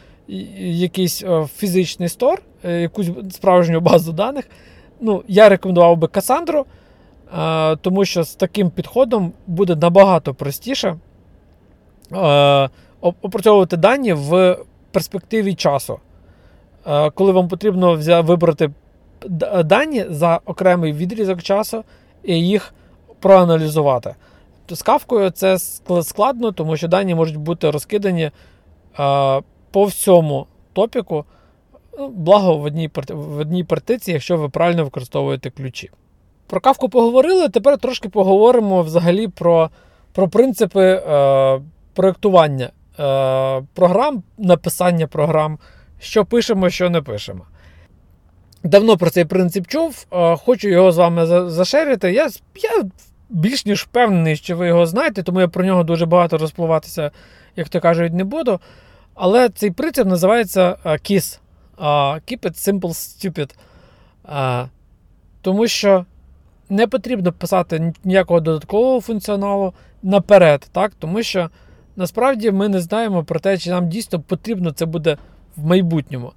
якийсь 0.58 1.24
фізичний 1.56 2.10
стор, 2.10 2.42
е, 2.66 2.82
якусь 2.82 3.10
справжню 3.32 3.82
базу 3.82 4.12
даних. 4.12 4.50
Ну, 5.00 5.24
Я 5.28 5.50
рекомендував 5.50 5.98
би 5.98 6.08
Cassandra, 6.08 6.64
тому 7.82 8.06
що 8.06 8.24
з 8.24 8.36
таким 8.36 8.70
підходом 8.70 9.32
буде 9.48 9.76
набагато 9.76 10.34
простіше 10.34 10.98
опрацьовувати 13.02 13.78
дані 13.78 14.14
в 14.14 14.58
перспективі 14.92 15.54
часу. 15.54 16.00
Коли 17.14 17.32
вам 17.32 17.48
потрібно 17.48 18.00
вибрати 18.24 18.72
дані 19.64 20.06
за 20.10 20.40
окремий 20.46 20.94
відрізок 20.94 21.42
часу 21.42 21.84
і 22.24 22.48
їх 22.48 22.74
проаналізувати. 23.20 24.16
З 24.76 24.82
кавкою 24.82 25.30
це 25.30 25.60
складно, 26.04 26.52
тому 26.52 26.78
що 26.78 26.88
дані 26.88 27.16
можуть 27.16 27.38
бути 27.38 27.72
розкидані 27.72 28.32
по 29.72 29.86
всьому 29.86 30.48
топіку, 30.74 31.26
ну, 32.00 32.10
благо 32.10 32.58
в 32.58 32.64
одній 32.64 32.90
в 33.10 33.38
одній 33.38 33.64
партиції, 33.64 34.14
якщо 34.14 34.38
ви 34.38 34.50
правильно 34.50 34.84
використовуєте 34.84 35.50
ключі. 35.50 35.90
Про 36.48 36.62
кавку 36.62 36.90
поговорили. 36.90 37.50
Тепер 37.50 37.78
трошки 37.78 38.10
поговоримо 38.10 38.82
взагалі 38.82 39.28
про 39.28 39.70
про 40.14 40.30
принципи 40.30 40.82
е, 40.82 41.62
проєктування 41.94 42.66
е, 42.66 42.72
програм, 43.74 44.24
написання 44.38 45.08
програм, 45.08 45.60
що 46.00 46.26
пишемо, 46.26 46.70
що 46.70 46.90
не 46.90 47.02
пишемо. 47.02 47.46
Давно 48.64 48.98
про 48.98 49.10
цей 49.10 49.26
принцип 49.26 49.68
чув, 49.68 50.06
е, 50.14 50.36
хочу 50.36 50.70
його 50.70 50.92
з 50.92 50.98
вами 50.98 51.50
зашерити. 51.50 52.12
Я 52.12 52.30
я 52.56 52.84
більш 53.32 53.66
ніж 53.66 53.84
впевнений, 53.84 54.36
що 54.36 54.58
ви 54.58 54.68
його 54.68 54.86
знаєте, 54.86 55.24
тому 55.24 55.42
я 55.42 55.48
про 55.48 55.66
нього 55.66 55.84
дуже 55.84 56.06
багато 56.06 56.38
розпливатися, 56.38 57.12
як 57.56 57.70
то 57.70 57.80
кажуть, 57.80 58.14
не 58.14 58.24
буду. 58.24 58.60
Але 59.16 59.50
цей 59.50 59.72
принцип 59.72 60.08
називається 60.08 60.78
KISS. 60.86 61.40
Keep 62.28 62.40
it 62.40 62.72
simple, 62.72 62.82
stupid. 62.82 63.50
Тому 65.42 65.68
що 65.68 66.06
не 66.70 66.88
потрібно 66.88 67.32
писати 67.32 67.94
ніякого 68.04 68.40
додаткового 68.40 69.02
функціоналу 69.02 69.74
наперед, 70.04 70.70
так? 70.72 70.92
тому 71.00 71.24
що 71.24 71.50
насправді 71.96 72.52
ми 72.52 72.70
не 72.70 72.82
знаємо 72.82 73.24
про 73.24 73.40
те, 73.40 73.58
чи 73.58 73.70
нам 73.70 73.90
дійсно 73.90 74.20
потрібно 74.20 74.72
це 74.72 74.86
буде 74.86 75.18
в 75.58 75.66
майбутньому. 75.66 76.32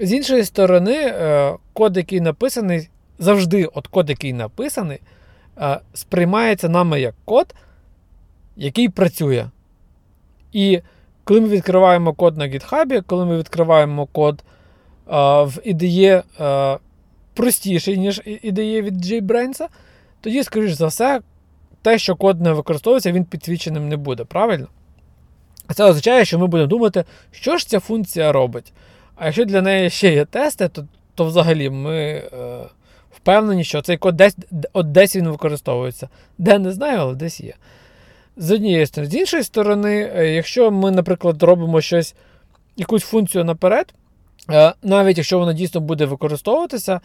З 0.00 0.12
іншої 0.12 0.44
сторони, 0.44 0.94
е, 0.94 1.54
код, 1.72 1.96
який 1.96 2.20
написаний, 2.20 2.88
завжди 3.18 3.64
от 3.64 3.86
код, 3.86 4.10
який 4.10 4.32
написаний, 4.32 4.98
е, 4.98 5.21
сприймається 5.94 6.68
нами 6.68 7.00
як 7.00 7.14
код, 7.24 7.54
який 8.56 8.88
працює. 8.88 9.46
І 10.52 10.80
коли 11.24 11.40
ми 11.40 11.48
відкриваємо 11.48 12.12
код 12.12 12.36
на 12.36 12.44
GitHub, 12.44 13.02
коли 13.06 13.26
ми 13.26 13.38
відкриваємо 13.38 14.06
код 14.06 14.44
а, 15.06 15.42
в 15.42 15.58
IDE 15.66 16.22
а, 16.38 16.78
простіший, 17.34 17.98
ніж 17.98 18.20
IDE 18.20 18.82
від 18.82 19.06
JBrains, 19.06 19.68
тоді, 20.20 20.42
скоріш 20.42 20.72
за 20.72 20.86
все, 20.86 21.20
те, 21.82 21.98
що 21.98 22.16
код 22.16 22.40
не 22.40 22.52
використовується, 22.52 23.12
він 23.12 23.24
підсвіченим 23.24 23.88
не 23.88 23.96
буде, 23.96 24.24
правильно? 24.24 24.66
Це 25.74 25.84
означає, 25.84 26.24
що 26.24 26.38
ми 26.38 26.46
будемо 26.46 26.68
думати, 26.68 27.04
що 27.30 27.56
ж 27.56 27.68
ця 27.68 27.80
функція 27.80 28.32
робить. 28.32 28.72
А 29.16 29.26
якщо 29.26 29.44
для 29.44 29.62
неї 29.62 29.90
ще 29.90 30.14
є 30.14 30.24
тести, 30.24 30.68
то 30.68 30.86
то 31.14 31.24
взагалі 31.24 31.70
ми 31.70 31.98
е, 31.98 32.28
впевнені, 33.22 33.64
що 33.64 33.82
цей 33.82 33.96
код 33.96 34.16
десь 34.16 34.36
от 34.72 34.92
десь 34.92 35.16
він 35.16 35.28
використовується. 35.28 36.08
Де 36.38 36.58
не 36.58 36.72
знаю, 36.72 36.98
але 36.98 37.14
десь 37.14 37.40
є. 37.40 37.54
З 38.36 38.50
однієї 38.50 38.86
сторони. 38.86 39.10
З 39.10 39.14
іншої 39.14 39.42
сторони, 39.42 40.12
е, 40.16 40.34
якщо 40.34 40.70
ми, 40.70 40.90
наприклад, 40.90 41.42
робимо 41.42 41.80
щось, 41.80 42.14
якусь 42.76 43.02
функцію 43.02 43.44
наперед, 43.44 43.94
е, 44.50 44.72
навіть 44.82 45.18
якщо 45.18 45.38
вона 45.38 45.52
дійсно 45.52 45.80
буде 45.80 46.04
використовуватися, 46.04 47.00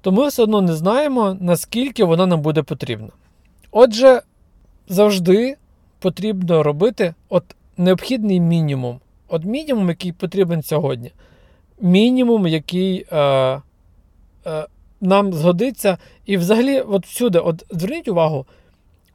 то 0.00 0.12
ми 0.12 0.28
все 0.28 0.42
одно 0.42 0.60
не 0.60 0.74
знаємо, 0.74 1.36
наскільки 1.40 2.04
вона 2.04 2.26
нам 2.26 2.40
буде 2.40 2.62
потрібна. 2.62 3.08
Отже, 3.70 4.22
завжди 4.88 5.56
потрібно 5.98 6.62
робити 6.62 7.14
от 7.28 7.44
необхідний 7.76 8.40
мінімум. 8.40 9.00
От 9.28 9.44
мінімум, 9.44 9.88
який 9.88 10.12
потрібен 10.12 10.62
сьогодні. 10.62 11.12
Мінімум, 11.80 12.46
який 12.46 13.06
е, 13.12 13.18
е, 14.46 14.66
нам 15.00 15.32
згодиться. 15.32 15.98
І 16.26 16.36
взагалі, 16.36 16.80
от 16.80 17.06
всюди, 17.06 17.38
от 17.38 17.64
зверніть 17.70 18.08
увагу, 18.08 18.46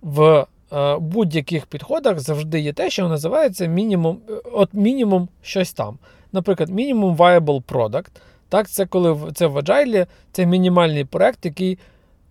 в 0.02 0.46
Е, 0.74 0.98
будь-яких 0.98 1.66
підходах 1.66 2.20
завжди 2.20 2.60
є 2.60 2.74
те, 2.74 2.90
що 2.90 3.08
називається 3.08 3.66
мінімум 3.66 4.20
е, 4.30 4.34
от 4.52 4.74
мінімум 4.74 5.30
щось 5.42 5.74
там. 5.74 5.98
Наприклад, 6.32 6.70
мінімум 6.70 7.16
viable 7.16 7.64
product. 7.64 8.12
Так, 8.50 8.70
Це 8.70 8.86
коли 8.86 9.32
це 9.34 9.48
в 9.48 9.58
Agile, 9.58 10.08
це 10.32 10.46
мінімальний 10.46 11.06
проект, 11.06 11.46
який 11.46 11.80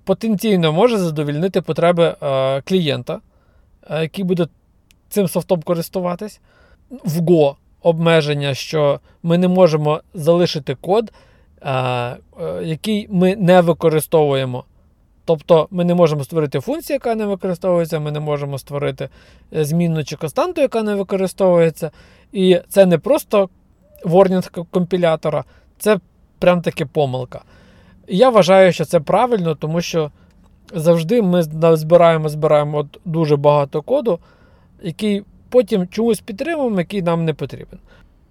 потенційно 0.04 0.72
може 0.72 0.98
задовільнити 0.98 1.60
потреби 1.60 2.16
е, 2.22 2.60
клієнта, 2.60 3.20
е, 3.90 4.02
який 4.02 4.24
буде 4.24 4.46
цим 5.08 5.28
софтом 5.28 5.62
користуватись. 5.62 6.40
В 6.90 7.20
Go 7.20 7.54
обмеження, 7.82 8.54
що 8.54 9.00
ми 9.22 9.38
не 9.38 9.48
можемо 9.48 10.00
залишити 10.14 10.74
код, 10.74 11.12
який 12.62 13.06
ми 13.10 13.36
не 13.36 13.60
використовуємо. 13.60 14.64
Тобто 15.24 15.68
ми 15.70 15.84
не 15.84 15.94
можемо 15.94 16.24
створити 16.24 16.60
функцію, 16.60 16.94
яка 16.94 17.14
не 17.14 17.26
використовується, 17.26 18.00
ми 18.00 18.12
не 18.12 18.20
можемо 18.20 18.58
створити 18.58 19.08
е, 19.54 19.64
змінну 19.64 20.04
чи 20.04 20.16
константу, 20.16 20.60
яка 20.60 20.82
не 20.82 20.94
використовується. 20.94 21.90
І 22.32 22.60
це 22.68 22.86
не 22.86 22.98
просто 22.98 23.48
ворнінг 24.04 24.50
компілятора, 24.70 25.44
це 25.78 25.98
прям 26.38 26.62
таки 26.62 26.86
помилка. 26.86 27.40
Я 28.08 28.30
вважаю, 28.30 28.72
що 28.72 28.84
це 28.84 29.00
правильно, 29.00 29.54
тому 29.54 29.80
що 29.80 30.10
завжди 30.74 31.22
ми 31.22 31.42
збираємо 31.76 32.28
збираємо 32.28 32.78
от 32.78 33.00
дуже 33.04 33.36
багато 33.36 33.82
коду, 33.82 34.18
який 34.82 35.22
потім 35.48 35.88
чомусь 35.88 36.20
підтримуємо, 36.20 36.78
який 36.78 37.02
нам 37.02 37.24
не 37.24 37.34
потрібен. 37.34 37.78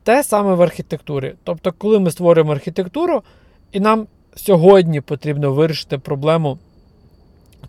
Те 0.04 0.24
саме 0.24 0.54
в 0.54 0.62
архітектурі. 0.62 1.34
Тобто, 1.44 1.72
коли 1.72 2.00
ми 2.00 2.12
створюємо 2.12 2.52
архітектуру, 2.52 3.24
і 3.72 3.80
нам 3.80 4.08
сьогодні 4.36 5.02
потрібно 5.02 5.54
вирішити 5.54 5.98
проблему 5.98 6.58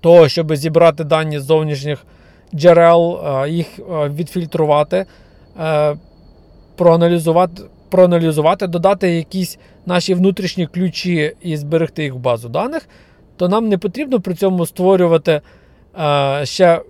того, 0.00 0.28
щоб 0.28 0.56
зібрати 0.56 1.04
дані 1.04 1.38
з 1.38 1.42
зовнішніх 1.42 2.06
джерел, 2.54 3.20
е, 3.24 3.50
їх 3.50 3.78
е, 3.78 4.08
відфільтрувати, 4.08 5.06
е, 5.60 5.96
проаналізувати, 6.76 7.62
проаналізувати, 7.90 8.66
додати 8.66 9.10
якісь 9.10 9.58
наші 9.86 10.14
внутрішні 10.14 10.66
ключі 10.66 11.36
і 11.40 11.56
зберегти 11.56 12.02
їх 12.02 12.14
в 12.14 12.18
базу 12.18 12.48
даних, 12.48 12.88
то 13.36 13.48
нам 13.48 13.68
не 13.68 13.78
потрібно 13.78 14.20
при 14.20 14.34
цьому 14.34 14.66
створювати 14.66 15.40
ще 16.42 16.82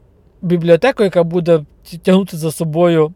бібліотеку, 0.43 1.03
яка 1.03 1.23
буде 1.23 1.65
тягнути 2.03 2.37
за 2.37 2.53
собою 2.53 3.13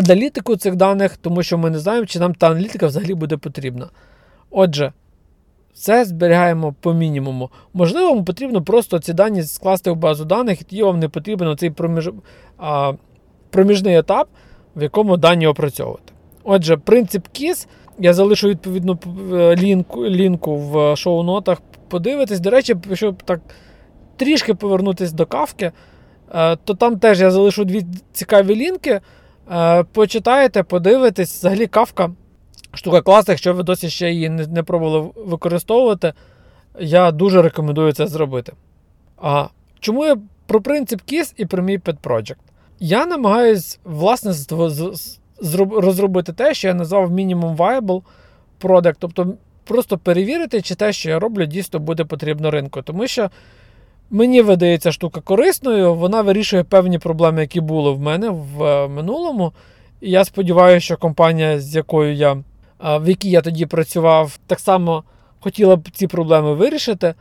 аналітику 0.00 0.56
цих 0.56 0.76
даних, 0.76 1.16
тому 1.16 1.42
що 1.42 1.58
ми 1.58 1.70
не 1.70 1.78
знаємо, 1.78 2.06
чи 2.06 2.18
нам 2.18 2.34
та 2.34 2.50
аналітика 2.50 2.86
взагалі 2.86 3.14
буде 3.14 3.36
потрібна. 3.36 3.88
Отже, 4.50 4.92
все 5.74 6.04
зберігаємо 6.04 6.74
по 6.80 6.94
мінімуму. 6.94 7.50
Можливо, 7.74 8.14
вам 8.14 8.24
потрібно 8.24 8.62
просто 8.62 8.98
ці 8.98 9.12
дані 9.12 9.42
скласти 9.42 9.90
в 9.90 9.96
базу 9.96 10.24
даних, 10.24 10.60
і 10.60 10.64
тоді 10.64 10.82
вам 10.82 10.98
не 10.98 11.08
потрібен 11.08 11.56
цей 11.56 11.70
проміж... 11.70 12.10
а, 12.58 12.92
проміжний 13.50 13.96
етап, 13.96 14.28
в 14.76 14.82
якому 14.82 15.16
дані 15.16 15.46
опрацьовувати. 15.46 16.12
Отже, 16.44 16.76
принцип 16.76 17.26
KISS, 17.34 17.66
я 17.98 18.14
залишу 18.14 18.48
відповідну 18.48 18.98
лінку 19.56 20.06
лінку 20.06 20.56
в 20.56 20.96
шоу-нотах. 20.96 21.58
Подивитись, 21.88 22.40
до 22.40 22.50
речі, 22.50 22.76
щоб 22.92 23.22
так 23.22 23.40
трішки 24.16 24.54
повернутися 24.54 25.14
до 25.14 25.26
кавки, 25.26 25.72
е, 26.34 26.56
то 26.56 26.74
там 26.74 26.98
теж 26.98 27.20
я 27.20 27.30
залишу 27.30 27.64
дві 27.64 27.86
цікаві 28.12 28.56
лінки. 28.56 29.00
Е, 29.50 29.84
почитаєте, 29.84 30.62
подивитесь, 30.62 31.38
взагалі 31.38 31.66
кавка. 31.66 32.10
Штука 32.74 33.02
класна, 33.02 33.32
якщо 33.32 33.54
ви 33.54 33.62
досі 33.62 33.90
ще 33.90 34.10
її 34.10 34.28
не, 34.28 34.62
пробували 34.62 35.10
використовувати, 35.16 36.12
я 36.80 37.10
дуже 37.10 37.42
рекомендую 37.42 37.92
це 37.92 38.06
зробити. 38.06 38.52
А 39.16 39.46
Чому 39.80 40.04
я 40.04 40.16
про 40.46 40.60
принцип 40.60 41.00
KISS 41.12 41.34
і 41.36 41.46
про 41.46 41.62
мій 41.62 41.78
Pet 41.78 41.96
Project? 42.02 42.36
Я 42.80 43.06
намагаюсь 43.06 43.78
власне 43.84 44.32
розробити 45.70 46.32
те, 46.32 46.54
що 46.54 46.68
я 46.68 46.74
назвав 46.74 47.12
Minimum 47.12 47.56
Viable 47.56 48.02
Product, 48.60 48.94
тобто 48.98 49.34
просто 49.64 49.98
перевірити, 49.98 50.62
чи 50.62 50.74
те, 50.74 50.92
що 50.92 51.10
я 51.10 51.18
роблю, 51.18 51.46
дійсно 51.46 51.78
буде 51.78 52.04
потрібно 52.04 52.50
ринку. 52.50 52.82
Тому 52.82 53.06
що 53.06 53.30
мені 54.10 54.42
видається 54.42 54.92
штука 54.92 55.20
корисною, 55.20 55.94
вона 55.94 56.22
вирішує 56.22 56.64
певні 56.64 56.98
проблеми, 56.98 57.40
які 57.40 57.60
були 57.60 57.90
в 57.90 58.00
мене 58.00 58.30
в 58.30 58.62
е, 58.62 58.88
минулому. 58.88 59.52
І 60.00 60.10
я 60.10 60.24
сподіваюся, 60.24 60.84
що 60.84 60.96
компанія, 60.96 61.60
з 61.60 61.76
якою 61.76 62.14
я, 62.14 62.42
в 62.80 63.08
якій 63.08 63.30
я 63.30 63.40
тоді 63.40 63.66
працював, 63.66 64.38
так 64.46 64.60
само 64.60 65.04
хотіла 65.40 65.76
б 65.76 65.90
ці 65.90 66.06
проблеми 66.06 66.54
вирішити. 66.54 67.14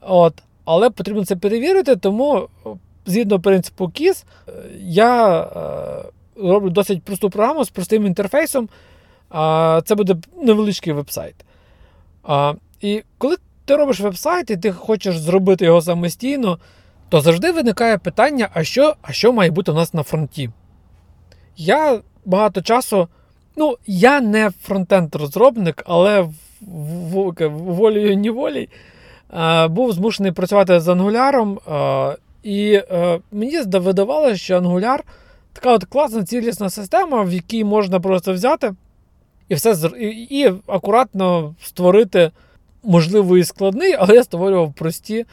От. 0.00 0.34
Але 0.64 0.90
потрібно 0.90 1.24
це 1.24 1.36
перевірити, 1.36 1.96
тому 1.96 2.48
згідно 3.06 3.40
принципу 3.40 3.92
е, 4.00 4.12
я 4.80 5.40
е, 5.40 6.04
роблю 6.36 6.70
досить 6.70 7.02
просту 7.02 7.30
програму 7.30 7.64
з 7.64 7.70
простим 7.70 8.06
інтерфейсом. 8.06 8.68
Це 9.84 9.94
буде 9.94 10.16
невеличкий 10.42 10.92
веб-сайт. 10.92 11.34
І 12.80 13.02
коли 13.18 13.36
ти 13.68 13.76
робиш 13.76 14.00
веб-сайт 14.00 14.50
і 14.50 14.56
ти 14.56 14.72
хочеш 14.72 15.18
зробити 15.18 15.64
його 15.64 15.82
самостійно, 15.82 16.58
то 17.08 17.20
завжди 17.20 17.52
виникає 17.52 17.98
питання, 17.98 18.48
а 18.54 18.64
що 18.64 18.94
а 19.02 19.12
що 19.12 19.32
має 19.32 19.50
бути 19.50 19.72
у 19.72 19.74
нас 19.74 19.94
на 19.94 20.02
фронті. 20.02 20.50
Я 21.56 22.00
багато 22.24 22.62
часу, 22.62 23.08
ну, 23.56 23.76
я 23.86 24.20
не 24.20 24.50
фронтенд-розробник, 24.68 25.82
але 25.86 26.28
волею 26.60 28.16
неволі 28.16 28.68
був 29.68 29.92
змушений 29.92 30.32
працювати 30.32 30.80
з 30.80 30.88
ангуляром. 30.88 31.58
І 32.42 32.72
е, 32.72 33.20
мені 33.32 33.60
видавалося, 33.60 34.36
що 34.36 34.60
Angular 34.60 34.98
така 35.52 35.72
от 35.72 35.84
класна 35.84 36.24
цілісна 36.24 36.70
система, 36.70 37.22
в 37.22 37.32
якій 37.32 37.64
можна 37.64 38.00
просто 38.00 38.32
взяти 38.32 38.74
і 39.48 39.54
все 39.54 39.90
і, 40.00 40.06
і 40.30 40.54
акуратно 40.66 41.54
створити, 41.62 42.30
можливо, 42.82 43.38
і 43.38 43.44
складний, 43.44 43.96
але 43.98 44.14
я 44.14 44.24
створював 44.24 44.72
прості 44.72 45.26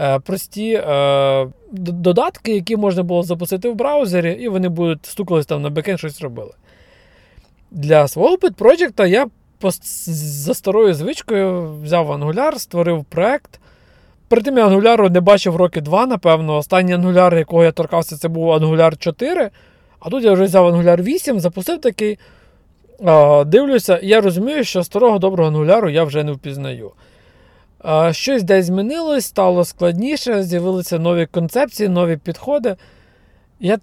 е, 0.00 0.18
прості 0.18 0.72
е, 0.72 1.46
додатки, 1.72 2.54
які 2.54 2.76
можна 2.76 3.02
було 3.02 3.22
запустити 3.22 3.68
в 3.68 3.74
браузері, 3.74 4.32
і 4.32 4.48
вони 4.48 4.68
будуть 4.68 5.06
стукались 5.06 5.46
там 5.46 5.62
на 5.62 5.70
бекен, 5.70 5.98
щось 5.98 6.20
робили. 6.20 6.52
Для 7.70 8.08
свого 8.08 8.38
підпроджекта 8.38 9.06
я 9.06 9.26
за 9.68 10.54
старою 10.54 10.94
звичкою 10.94 11.74
взяв 11.82 12.10
Angular, 12.10 12.58
створив 12.58 13.04
проект. 13.04 13.60
Перед 14.28 14.44
тим 14.44 14.58
я 14.58 14.68
Angular 14.68 15.10
не 15.10 15.20
бачив 15.20 15.56
роки 15.56 15.80
два, 15.80 16.06
напевно. 16.06 16.56
Останній 16.56 16.96
Angular, 16.96 17.38
якого 17.38 17.64
я 17.64 17.72
торкався, 17.72 18.16
це 18.16 18.28
був 18.28 18.50
Angular 18.50 18.96
4. 18.98 19.50
А 20.00 20.10
тут 20.10 20.24
я 20.24 20.32
вже 20.32 20.44
взяв 20.44 20.74
Angular 20.74 21.02
8, 21.02 21.40
запустив 21.40 21.80
такий. 21.80 22.18
Дивлюся, 23.46 24.00
я 24.02 24.20
розумію, 24.20 24.64
що 24.64 24.84
старого 24.84 25.18
доброго 25.18 25.50
Angular 25.50 25.88
я 25.88 26.04
вже 26.04 26.24
не 26.24 26.32
впізнаю. 26.32 26.92
Щось 28.10 28.42
десь 28.42 28.66
змінилось, 28.66 29.26
стало 29.26 29.64
складніше, 29.64 30.42
з'явилися 30.42 30.98
нові 30.98 31.26
концепції, 31.26 31.88
нові 31.88 32.16
підходи. 32.16 32.76
Я 33.60 33.78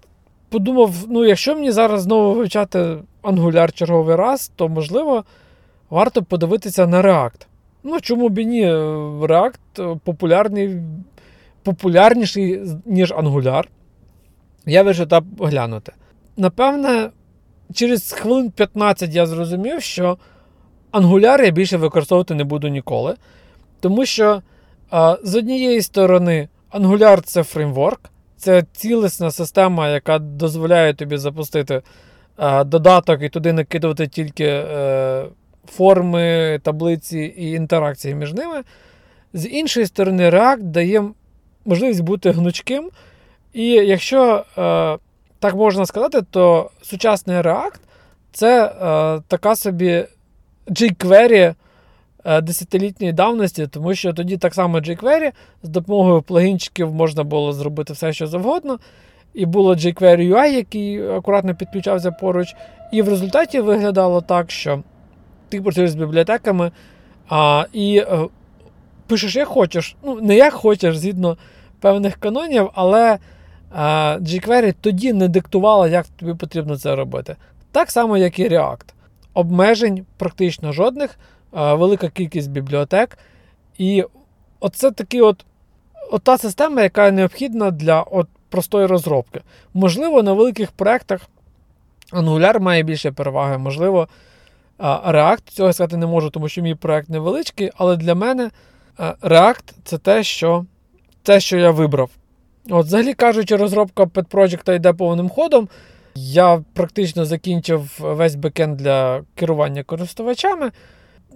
подумав: 0.48 0.94
ну, 1.08 1.24
якщо 1.24 1.54
мені 1.54 1.70
зараз 1.70 2.02
знову 2.02 2.34
вивчати 2.34 2.96
Angular 3.22 3.72
черговий 3.72 4.16
раз, 4.16 4.52
то 4.56 4.68
можливо 4.68 5.24
варто 5.90 6.22
подивитися 6.22 6.86
на 6.86 7.02
React. 7.02 7.46
Ну, 7.84 8.00
чому 8.00 8.28
б 8.28 8.38
і 8.38 8.46
ні, 8.46 8.66
React 9.20 9.98
популярний, 9.98 10.76
популярніший, 11.62 12.62
ніж 12.86 13.12
Angular. 13.12 13.64
Я 14.66 14.82
вирішив 14.82 15.08
так 15.08 15.24
глянути. 15.40 15.92
Напевне, 16.36 17.10
через 17.74 18.12
хвилин 18.12 18.50
15 18.50 19.14
я 19.14 19.26
зрозумів, 19.26 19.82
що 19.82 20.18
Angular 20.92 21.44
я 21.44 21.50
більше 21.50 21.76
використовувати 21.76 22.34
не 22.34 22.44
буду 22.44 22.68
ніколи. 22.68 23.14
Тому 23.80 24.06
що 24.06 24.42
з 25.22 25.34
однієї 25.34 25.82
сторони, 25.82 26.48
Angular 26.72 27.20
це 27.20 27.42
фреймворк, 27.42 28.00
це 28.36 28.64
цілісна 28.72 29.30
система, 29.30 29.88
яка 29.88 30.18
дозволяє 30.18 30.94
тобі 30.94 31.16
запустити 31.16 31.82
додаток 32.64 33.22
і 33.22 33.28
туди 33.28 33.52
накидувати 33.52 34.06
тільки. 34.06 34.44
Е, 34.44 35.24
форми, 35.70 36.60
таблиці 36.62 37.18
і 37.18 37.50
інтеракції 37.50 38.14
між 38.14 38.32
ними. 38.32 38.62
З 39.32 39.48
іншої 39.48 39.86
сторони, 39.86 40.30
React 40.30 40.62
дає 40.62 41.04
можливість 41.64 42.02
бути 42.02 42.30
гнучким. 42.30 42.90
І 43.52 43.66
якщо 43.66 44.44
е, 44.58 44.98
так 45.40 45.54
можна 45.54 45.86
сказати, 45.86 46.22
то 46.30 46.70
сучасний 46.82 47.36
React 47.36 47.80
це 48.32 48.64
е, 48.66 49.22
така 49.28 49.56
собі 49.56 50.04
jQuery 50.66 51.54
е, 52.24 52.40
десятилітньої 52.40 53.12
давності, 53.12 53.66
тому 53.66 53.94
що 53.94 54.12
тоді 54.12 54.36
так 54.36 54.54
само 54.54 54.78
jQuery 54.78 55.32
з 55.62 55.68
допомогою 55.68 56.22
плагінчиків 56.22 56.94
можна 56.94 57.24
було 57.24 57.52
зробити 57.52 57.92
все, 57.92 58.12
що 58.12 58.26
завгодно. 58.26 58.78
І 59.34 59.46
було 59.46 59.74
jQuery 59.74 60.34
UI, 60.34 60.46
який 60.46 61.08
акуратно 61.08 61.54
підключався 61.54 62.10
поруч. 62.10 62.54
І 62.92 63.02
в 63.02 63.08
результаті 63.08 63.60
виглядало 63.60 64.20
так, 64.20 64.50
що 64.50 64.82
ти 65.48 65.62
працюєш 65.62 65.90
з 65.90 65.94
бібліотеками 65.94 66.72
а, 67.28 67.66
і 67.72 67.98
е, 67.98 68.28
пишеш, 69.06 69.36
як 69.36 69.48
хочеш. 69.48 69.96
Ну, 70.02 70.20
не 70.20 70.36
як 70.36 70.52
хочеш, 70.52 70.98
згідно 70.98 71.36
певних 71.80 72.16
канонів, 72.16 72.70
але 72.74 73.18
jQuery 73.74 74.74
тоді 74.80 75.12
не 75.12 75.28
диктувала, 75.28 75.88
як 75.88 76.06
тобі 76.06 76.34
потрібно 76.34 76.78
це 76.78 76.96
робити. 76.96 77.36
Так 77.72 77.90
само, 77.90 78.16
як 78.16 78.38
і 78.38 78.48
React. 78.48 78.84
Обмежень 79.34 80.06
практично 80.16 80.72
жодних, 80.72 81.18
велика 81.52 82.08
кількість 82.08 82.50
бібліотек. 82.50 83.18
І 83.78 84.04
оце 84.60 84.90
такий 84.90 85.20
от, 85.20 85.44
от 86.10 86.22
та 86.22 86.38
система, 86.38 86.82
яка 86.82 87.10
необхідна 87.10 87.70
для 87.70 88.02
от 88.02 88.28
простої 88.48 88.86
розробки. 88.86 89.40
Можливо, 89.74 90.22
на 90.22 90.32
великих 90.32 90.72
проєктах 90.72 91.20
Angular 92.12 92.60
має 92.60 92.82
більше 92.82 93.12
переваги, 93.12 93.58
можливо. 93.58 94.08
React 94.78 95.42
цього 95.50 95.72
сказати 95.72 95.96
не 95.96 96.06
можу, 96.06 96.30
тому 96.30 96.48
що 96.48 96.62
мій 96.62 96.74
проект 96.74 97.08
невеличкий, 97.08 97.70
але 97.76 97.96
для 97.96 98.14
мене 98.14 98.50
React 99.22 99.72
це 99.84 99.98
те, 99.98 100.22
що 100.22 100.64
те, 101.22 101.40
що 101.40 101.56
я 101.56 101.70
вибрав. 101.70 102.10
От, 102.70 102.86
Взагалі 102.86 103.14
кажучи, 103.14 103.56
розробка 103.56 104.04
Pet 104.04 104.26
Project 104.26 104.74
йде 104.74 104.92
повним 104.92 105.28
ходом. 105.28 105.68
Я 106.14 106.64
практично 106.72 107.24
закінчив 107.24 107.98
весь 107.98 108.34
бекенд 108.34 108.76
для 108.76 109.22
керування 109.34 109.82
користувачами. 109.82 110.70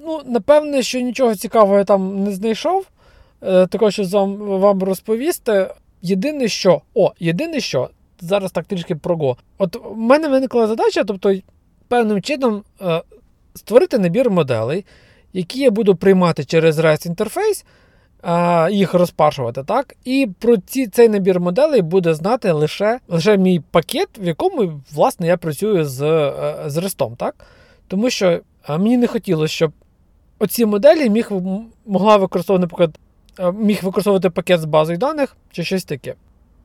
Ну, 0.07 0.21
Напевне, 0.27 0.83
що 0.83 1.01
нічого 1.01 1.35
цікавого 1.35 1.79
я 1.79 1.85
там 1.85 2.25
не 2.25 2.33
знайшов. 2.33 2.87
Е, 3.43 3.67
також 3.67 3.95
що 3.95 4.05
вам, 4.05 4.37
вам 4.37 4.83
розповісти. 4.83 5.71
Єдине, 6.03 6.49
що, 6.49 6.83
о, 6.95 7.13
єдине 7.21 7.61
що, 7.61 7.91
зараз 8.21 8.53
так 8.53 8.65
трішки 8.65 8.95
про 8.97 9.17
Go. 9.17 9.37
От 9.59 9.77
в 9.85 9.97
мене 9.97 10.29
виникла 10.29 10.67
задача, 10.67 11.05
тобто, 11.05 11.35
певним 11.89 12.23
чином 12.23 12.63
е, 12.81 13.03
створити 13.55 13.99
набір 13.99 14.31
моделей, 14.31 14.85
які 15.33 15.61
я 15.61 15.71
буду 15.71 15.97
приймати 15.97 16.45
через 16.45 16.79
REST 16.79 17.07
інтерфейс, 17.07 17.65
їх 18.71 18.95
розпашувати. 18.95 19.65
так? 19.65 19.97
І 20.05 20.29
про 20.39 20.57
ці, 20.57 20.87
цей 20.87 21.09
набір 21.09 21.41
моделей 21.41 21.83
буде 21.83 22.15
знати 22.15 22.53
лише 22.53 23.01
лише 23.09 23.37
мій 23.37 23.61
пакет, 23.71 24.09
в 24.19 24.25
якому 24.25 24.81
власне, 24.93 25.27
я 25.27 25.37
працюю 25.37 25.85
з 25.85 26.03
е, 26.03 26.55
з 26.67 26.77
REST. 26.77 27.17
так? 27.17 27.35
Тому 27.89 28.11
що 28.11 28.41
мені 28.69 28.97
не 28.97 29.07
хотілося, 29.07 29.55
щоб 29.55 29.73
оці 30.39 30.67
моделі 30.67 31.11
міг 31.11 31.31
могла 31.87 32.17
використовувати, 32.17 32.63
наприклад, 32.63 32.99
міг 33.55 33.79
використовувати 33.83 34.31
пакет 34.31 34.61
з 34.61 34.65
базою 34.65 34.99
даних 34.99 35.37
чи 35.53 35.65
щось 35.65 35.85
таке. 35.85 36.15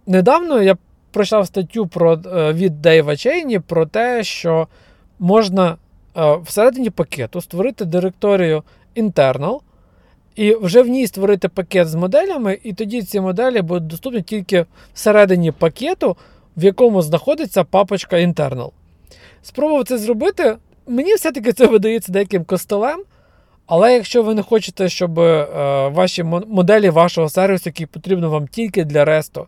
Недавно 0.08 0.62
я 0.62 0.78
прочитав 1.12 1.48
статтю 1.48 1.88
про, 1.88 2.13
е, 2.13 2.54
від 2.54 2.82
Дейва 2.82 3.15
Чейні 3.15 3.60
про 3.60 3.86
те, 3.86 4.24
що 4.24 4.67
можна 5.20 5.78
Е, 6.17 6.38
всередині 6.43 6.89
пакету 6.89 7.41
створити 7.41 7.86
директорію 7.86 8.63
internal, 8.96 9.60
і 10.38 10.56
вже 10.56 10.82
в 10.82 10.88
ній 10.88 11.08
створити 11.08 11.50
пакет 11.50 11.88
з 11.88 11.95
моделями, 11.95 12.58
і 12.63 12.73
тоді 12.73 13.02
ці 13.02 13.19
моделі 13.21 13.62
будуть 13.62 13.88
доступні 13.88 14.21
тільки 14.21 14.65
всередині 14.93 15.52
пакету, 15.52 16.17
в 16.58 16.63
якому 16.63 17.02
знаходиться 17.02 17.63
папочка 17.63 18.15
internal. 18.15 18.71
Спробував 19.41 19.84
це 19.84 19.97
зробити. 19.97 20.58
Мені 20.88 21.13
все-таки 21.13 21.54
це 21.54 21.67
видається 21.67 22.12
деяким 22.12 22.43
костелем, 22.43 23.04
Але 23.67 23.93
якщо 23.93 24.23
ви 24.23 24.34
не 24.34 24.41
хочете, 24.41 24.89
щоб 24.89 25.19
е, 25.19 25.47
ваші 25.88 26.23
моделі 26.23 26.89
вашого 26.89 27.30
сервісу, 27.30 27.63
які 27.65 27.86
потрібно 27.86 28.30
вам 28.30 28.47
тільки 28.47 28.84
для 28.84 29.06
ресту, 29.06 29.47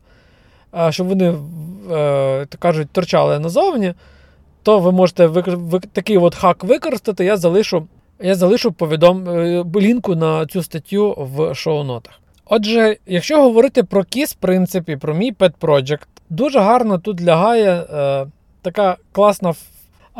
е, 0.77 0.91
щоб 0.91 1.07
вони, 1.07 1.29
е, 1.29 2.45
так 2.45 2.59
кажуть, 2.59 2.89
торчали 2.91 3.39
назовні, 3.39 3.93
то 4.63 4.79
ви 4.79 4.91
можете 4.91 5.27
викр... 5.27 5.57
такий 5.93 6.17
от 6.17 6.35
хак 6.35 6.63
використати. 6.63 7.25
Я 7.25 7.37
залишу 7.37 7.87
я 8.19 8.35
залишу 8.35 8.71
повідом... 8.71 9.29
Е, 9.29 9.63
лінку 9.75 10.15
на 10.15 10.45
цю 10.45 10.63
статтю 10.63 11.15
в 11.17 11.55
шоу-нотах. 11.55 12.19
Отже, 12.45 12.97
якщо 13.05 13.41
говорити 13.41 13.83
про 13.83 14.01
KISS, 14.01 14.31
в 14.31 14.35
принципі, 14.35 14.97
про 14.97 15.13
мій 15.13 15.33
Pet 15.33 15.53
Project, 15.61 16.07
дуже 16.29 16.59
гарно 16.59 16.97
тут 16.99 17.21
лягає 17.21 17.71
е, 17.71 18.27
така 18.61 18.97
класна 19.11 19.53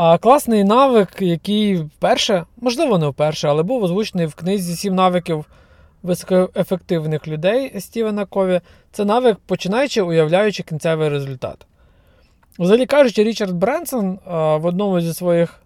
а 0.02 0.18
класний 0.18 0.64
навик, 0.64 1.10
який 1.20 1.76
вперше, 1.76 2.46
можливо, 2.58 2.98
не 2.98 3.08
вперше, 3.08 3.48
але 3.48 3.64
був 3.64 3.84
озвучений 3.84 4.26
в 4.26 4.36
книзі 4.36 4.76
Сім 4.76 4.96
навиків 4.96 5.46
високоефективних 6.04 7.28
людей 7.28 7.80
Стівена 7.80 8.26
Кові, 8.26 8.62
це 8.92 9.06
навик, 9.06 9.38
починаючи 9.46 10.02
уявляючи 10.02 10.64
кінцевий 10.64 11.10
результат. 11.10 11.66
Взагалі 12.60 12.86
кажучи, 12.86 13.24
Річард 13.24 13.52
Бренсон 13.52 14.20
в 14.26 14.66
одному 14.66 15.02
зі 15.02 15.14
своїх 15.14 15.62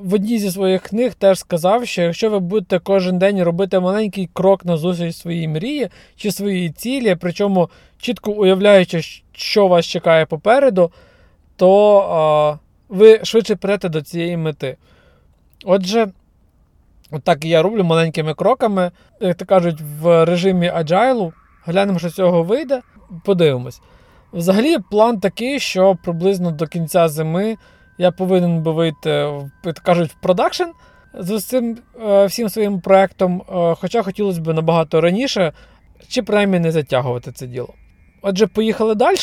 в 0.00 0.14
одній 0.14 0.38
зі 0.38 0.50
своїх 0.50 0.82
книг 0.82 1.14
теж 1.14 1.38
сказав, 1.38 1.86
що 1.86 2.02
якщо 2.02 2.30
ви 2.30 2.38
будете 2.38 2.78
кожен 2.78 3.18
день 3.18 3.42
робити 3.42 3.80
маленький 3.80 4.28
крок 4.32 4.64
на 4.64 4.76
зустріч 4.76 5.16
своїй 5.16 5.48
мрії 5.48 5.88
чи 6.16 6.32
своїй 6.32 6.70
цілі, 6.70 7.16
причому 7.20 7.70
чітко 7.98 8.32
уявляючи, 8.32 9.02
що 9.32 9.68
вас 9.68 9.86
чекає 9.86 10.26
попереду, 10.26 10.90
то 11.56 12.58
ви 12.88 13.20
швидше 13.22 13.56
прете 13.56 13.88
до 13.88 14.02
цієї 14.02 14.36
мети. 14.36 14.76
Отже, 15.64 16.08
так 17.22 17.44
і 17.44 17.48
я 17.48 17.62
роблю 17.62 17.84
маленькими 17.84 18.34
кроками, 18.34 18.90
як 19.20 19.36
то 19.36 19.44
кажуть, 19.44 19.80
в 20.00 20.24
режимі 20.24 20.68
аджайлу. 20.68 21.32
Глянемо, 21.64 21.98
що 21.98 22.08
з 22.08 22.14
цього 22.14 22.42
вийде, 22.42 22.80
подивимось. 23.24 23.80
Взагалі, 24.32 24.76
план 24.90 25.20
такий, 25.20 25.60
що 25.60 25.98
приблизно 26.04 26.50
до 26.50 26.66
кінця 26.66 27.08
зими 27.08 27.56
я 28.00 28.10
повинен 28.10 28.62
би 28.62 28.72
вийти, 28.72 29.28
кажуть, 29.82 30.10
в 30.10 30.14
продакшн 30.20 30.64
з 31.14 31.40
цим, 31.40 31.78
е, 32.06 32.26
всім 32.26 32.48
своїм 32.48 32.80
проектом, 32.80 33.42
е, 33.42 33.74
хоча 33.80 34.02
хотілося 34.02 34.40
б 34.40 34.54
набагато 34.54 35.00
раніше, 35.00 35.52
чи 36.08 36.22
принаймні 36.22 36.58
не 36.58 36.72
затягувати 36.72 37.32
це 37.32 37.46
діло. 37.46 37.74
Отже, 38.22 38.46
поїхали 38.46 38.94
далі. 38.94 39.16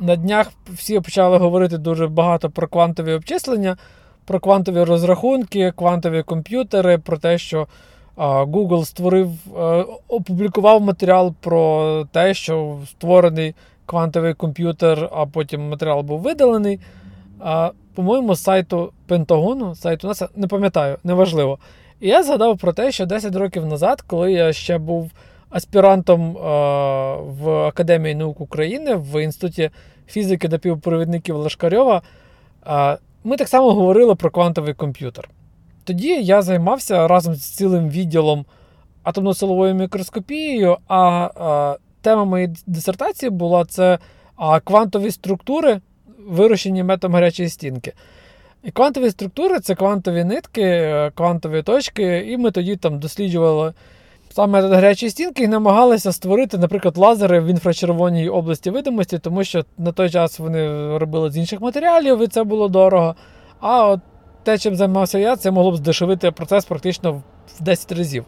На 0.00 0.16
днях 0.16 0.52
всі 0.68 1.00
почали 1.00 1.38
говорити 1.38 1.78
дуже 1.78 2.06
багато 2.06 2.50
про 2.50 2.68
квантові 2.68 3.12
обчислення, 3.12 3.76
про 4.24 4.40
квантові 4.40 4.82
розрахунки, 4.82 5.72
квантові 5.76 6.22
комп'ютери, 6.22 6.98
про 6.98 7.18
те, 7.18 7.38
що 7.38 7.66
Google 8.16 8.84
створив, 8.84 9.30
опублікував 10.08 10.80
матеріал 10.80 11.34
про 11.40 12.04
те, 12.12 12.34
що 12.34 12.78
створений 12.90 13.54
квантовий 13.86 14.34
комп'ютер, 14.34 15.08
а 15.12 15.26
потім 15.26 15.68
матеріал 15.68 16.02
був 16.02 16.20
видалений. 16.20 16.80
По-моєму, 17.94 18.34
з 18.34 18.42
сайту 18.42 18.92
Пентагону, 19.06 19.74
сайту 19.74 20.08
НАСА, 20.08 20.28
не 20.36 20.46
пам'ятаю, 20.46 20.98
неважливо. 21.04 21.58
І 22.00 22.08
я 22.08 22.22
згадав 22.22 22.58
про 22.58 22.72
те, 22.72 22.92
що 22.92 23.06
10 23.06 23.36
років 23.36 23.66
назад, 23.66 24.02
коли 24.02 24.32
я 24.32 24.52
ще 24.52 24.78
був 24.78 25.10
аспірантом 25.50 26.32
в 27.22 27.48
Академії 27.48 28.14
наук 28.14 28.40
України 28.40 28.94
в 28.94 29.22
інституті 29.22 29.70
фізики 30.06 30.48
та 30.48 30.58
півпровідників 30.58 31.36
Лашкарьова, 31.36 32.02
ми 33.24 33.36
так 33.36 33.48
само 33.48 33.72
говорили 33.72 34.14
про 34.14 34.30
квантовий 34.30 34.74
комп'ютер. 34.74 35.28
Тоді 35.84 36.22
я 36.22 36.42
займався 36.42 37.08
разом 37.08 37.34
з 37.34 37.50
цілим 37.50 37.88
відділом 37.88 38.44
атомно-силовою 39.04 39.74
мікроскопією, 39.74 40.76
а 40.88 41.76
тема 42.00 42.24
моєї 42.24 42.54
дисертації 42.66 43.30
була 43.30 43.64
це 43.64 43.98
квантові 44.64 45.10
структури, 45.10 45.80
вирощені 46.28 46.82
методом 46.82 47.14
гарячої 47.14 47.48
стінки. 47.48 47.92
І 48.62 48.70
квантові 48.70 49.10
структури 49.10 49.60
це 49.60 49.74
квантові 49.74 50.24
нитки, 50.24 50.62
е, 50.62 51.10
квантові 51.14 51.62
точки, 51.62 52.26
і 52.28 52.36
ми 52.36 52.50
тоді 52.50 52.76
там 52.76 52.98
досліджували 52.98 53.72
саме 54.34 54.68
гарячі 54.68 55.10
стінки 55.10 55.42
і 55.42 55.48
намагалися 55.48 56.12
створити, 56.12 56.58
наприклад, 56.58 56.96
лазери 56.96 57.40
в 57.40 57.46
інфрачервоній 57.46 58.28
області 58.28 58.70
видимості, 58.70 59.18
тому 59.18 59.44
що 59.44 59.64
на 59.78 59.92
той 59.92 60.10
час 60.10 60.38
вони 60.38 60.68
робили 60.98 61.30
з 61.30 61.36
інших 61.36 61.60
матеріалів, 61.60 62.22
і 62.22 62.26
це 62.26 62.44
було 62.44 62.68
дорого. 62.68 63.14
А 63.60 63.88
от 63.88 64.00
те, 64.42 64.58
чим 64.58 64.76
займався 64.76 65.18
я, 65.18 65.36
це 65.36 65.50
могло 65.50 65.72
б 65.72 65.76
здешевити 65.76 66.30
процес 66.30 66.64
практично 66.64 67.12
в 67.12 67.62
10 67.62 67.92
разів. 67.92 68.24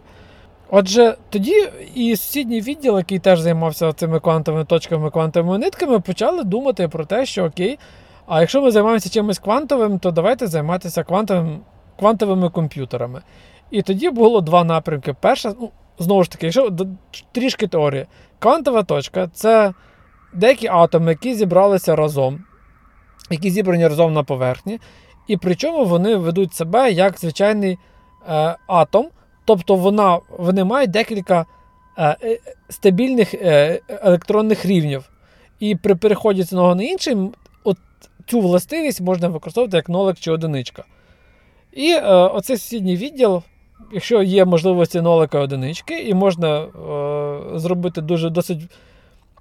Отже, 0.71 1.17
тоді 1.31 1.69
і 1.95 2.17
сусідній 2.17 2.61
відділ, 2.61 2.97
який 2.97 3.19
теж 3.19 3.41
займався 3.41 3.93
цими 3.93 4.21
квантовими 4.21 4.65
точками, 4.65 5.11
квантовими 5.11 5.59
нитками, 5.59 6.01
почали 6.01 6.45
думати 6.45 6.89
про 6.89 7.05
те, 7.05 7.27
що 7.27 7.45
окей, 7.45 7.79
а 8.27 8.41
якщо 8.41 8.63
ми 8.63 8.71
займаємося 8.71 9.11
чимось 9.11 9.39
квантовим, 9.39 9.99
то 9.99 10.11
давайте 10.11 10.47
займатися 10.47 11.05
квантовим, 11.05 11.61
квантовими 11.99 12.51
комп'ютерами. 12.51 13.23
І 13.71 13.83
тоді 13.83 14.11
було 14.11 14.41
два 14.41 14.65
напрямки. 14.65 15.15
Перша, 15.21 15.55
ну, 15.61 15.71
знову 15.99 16.25
ж 16.25 16.31
таки, 16.31 16.47
якщо 16.47 16.71
трішки 17.33 17.67
теорії, 17.67 18.07
квантова 18.39 18.83
точка 18.83 19.29
це 19.33 19.73
деякі 20.35 20.67
атоми, 20.67 21.11
які 21.11 21.35
зібралися 21.35 21.97
разом, 21.97 22.45
які 23.31 23.51
зібрані 23.51 23.89
разом 23.89 24.13
на 24.13 24.23
поверхні, 24.23 24.81
і 25.27 25.37
причому 25.37 25.85
вони 25.85 26.17
ведуть 26.17 26.55
себе 26.55 26.93
як 26.93 27.19
звичайний 27.19 27.79
е, 28.29 28.57
атом, 28.67 29.07
тобто 29.47 29.75
вона, 29.75 30.19
вони 30.39 30.65
мають 30.65 30.91
декілька 30.91 31.47
е, 31.99 32.17
е 32.23 32.39
стабільних 32.69 33.35
е, 33.35 33.81
електронних 33.89 34.67
рівнів. 34.67 35.11
І 35.61 35.77
при 35.77 35.95
переході 35.95 36.43
з 36.43 36.53
одного 36.53 36.75
на 36.75 36.83
інший, 36.83 37.17
от 37.65 37.79
цю 38.27 38.41
властивість 38.41 39.01
можна 39.01 39.29
використовувати 39.29 39.77
як 39.77 39.89
нолик 39.89 40.19
чи 40.19 40.31
одиничка. 40.31 40.85
І 41.73 41.91
е, 41.91 42.03
оцей 42.11 42.57
сусідній 42.57 42.97
відділ 42.97 43.43
якщо 43.93 44.23
є 44.23 44.45
можливості 44.45 45.01
нолика 45.01 45.39
одинички, 45.39 46.03
і 46.03 46.15
можна 46.15 46.61
е, 46.61 47.59
зробити 47.59 48.01
дуже 48.01 48.31
досить 48.31 48.61
е, 48.63 48.69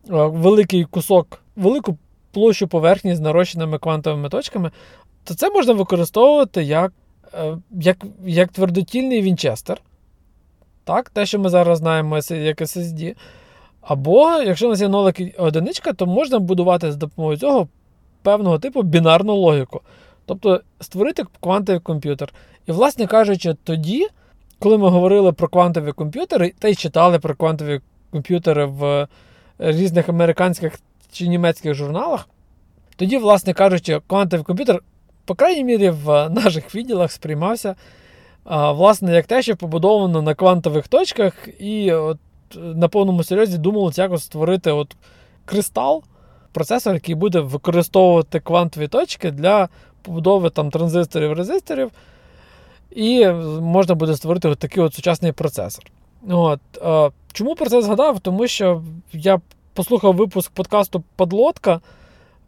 великий 0.09 0.85
кусок, 0.85 1.41
велику 1.55 1.97
площу 2.31 2.67
поверхні 2.67 3.15
з 3.15 3.19
нарощеними 3.19 3.77
квантовими 3.77 4.29
точками, 4.29 4.71
то 5.23 5.33
це 5.33 5.49
можна 5.49 5.73
використовувати 5.73 6.63
як 6.63 6.93
е, 7.33 7.57
як, 7.71 7.97
як 8.25 8.51
твердотільний 8.51 9.21
вінчестер. 9.21 9.81
Так, 10.85 11.09
Те, 11.09 11.25
що 11.25 11.39
ми 11.39 11.49
зараз 11.49 11.77
знаємо, 11.77 12.15
як 12.29 12.61
SSD. 12.61 13.15
Або, 13.81 14.31
якщо 14.31 14.67
у 14.67 14.69
нас 14.69 14.81
є 14.81 14.87
нолик 14.87 15.15
одиничка, 15.37 15.93
то 15.93 16.05
можна 16.05 16.39
будувати 16.39 16.91
з 16.91 16.95
допомогою 16.95 17.37
цього 17.37 17.67
певного 18.21 18.59
типу 18.59 18.81
бінарну 18.81 19.35
логіку. 19.35 19.81
Тобто 20.25 20.61
створити 20.79 21.23
квантовий 21.39 21.81
комп'ютер. 21.81 22.33
І, 22.65 22.71
власне 22.71 23.07
кажучи, 23.07 23.55
тоді 23.63 24.07
коли 24.59 24.77
ми 24.77 24.89
говорили 24.89 25.33
про 25.33 25.47
квантові 25.47 25.91
комп'ютери, 25.91 26.53
та 26.59 26.67
й 26.67 26.75
читали 26.75 27.19
про 27.19 27.35
квантові 27.35 27.81
комп'ютери 28.11 28.65
в 28.65 29.07
різних 29.59 30.09
американських 30.09 30.79
чи 31.11 31.27
німецьких 31.27 31.73
журналах, 31.73 32.29
тоді, 32.95 33.17
власне 33.17 33.53
кажучи, 33.53 34.01
квантовий 34.07 34.43
комп'ютер, 34.43 34.79
по 35.25 35.35
крайній 35.35 35.63
мірі, 35.63 35.89
в 35.89 36.29
наших 36.29 36.75
відділах 36.75 37.11
сприймався 37.11 37.75
власне, 38.45 39.15
як 39.15 39.25
те, 39.25 39.41
що 39.41 39.55
побудовано 39.55 40.21
на 40.21 40.35
квантових 40.35 40.87
точках, 40.87 41.47
і 41.59 41.91
от 41.91 42.17
на 42.55 42.87
повному 42.87 43.23
серйозі 43.23 43.57
думалося 43.57 44.03
якось 44.03 44.23
створити 44.23 44.71
от 44.71 44.95
кристал, 45.45 46.03
процесор, 46.51 46.93
який 46.93 47.15
буде 47.15 47.39
використовувати 47.39 48.39
квантові 48.39 48.87
точки 48.87 49.31
для 49.31 49.69
побудови 50.01 50.49
там 50.49 50.71
транзисторів 50.71 51.33
резисторів. 51.33 51.91
І 52.91 53.27
можна 53.61 53.95
буде 53.95 54.15
створити 54.15 54.47
от 54.47 54.59
такий 54.59 54.83
от 54.83 54.93
сучасний 54.93 55.31
процесор. 55.31 55.85
От. 56.29 56.59
Чому 57.33 57.55
про 57.55 57.69
це 57.69 57.81
згадав? 57.81 58.19
Тому 58.19 58.47
що 58.47 58.83
я 59.13 59.41
послухав 59.73 60.15
випуск 60.15 60.51
подкасту 60.51 61.03
Подлодка 61.15 61.81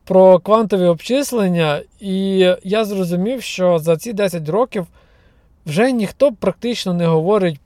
про 0.03 0.39
квантові 0.39 0.85
обчислення, 0.85 1.81
і 1.99 2.37
я 2.63 2.85
зрозумів, 2.85 3.41
що 3.41 3.79
за 3.79 3.97
ці 3.97 4.13
10 4.13 4.49
років 4.49 4.87
вже 5.67 5.91
ніхто 5.91 6.31
практично 6.31 6.93
не 6.93 7.05
говорить 7.05 7.59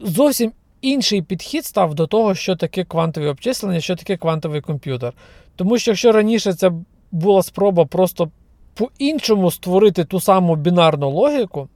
зовсім 0.00 0.52
інший 0.80 1.22
підхід 1.22 1.64
став 1.64 1.94
до 1.94 2.06
того, 2.06 2.34
що 2.34 2.56
таке 2.56 2.84
квантові 2.84 3.26
обчислення, 3.26 3.80
що 3.80 3.96
таке 3.96 4.16
квантовий 4.16 4.60
комп'ютер. 4.60 5.12
Тому 5.56 5.78
що 5.78 5.90
якщо 5.90 6.12
раніше 6.12 6.52
це 6.52 6.72
була 7.12 7.42
спроба 7.42 7.84
просто 7.84 8.30
по-іншому 8.74 9.50
створити 9.50 10.04
ту 10.04 10.20
саму 10.20 10.56
бінарну 10.56 11.10
логіку. 11.10 11.68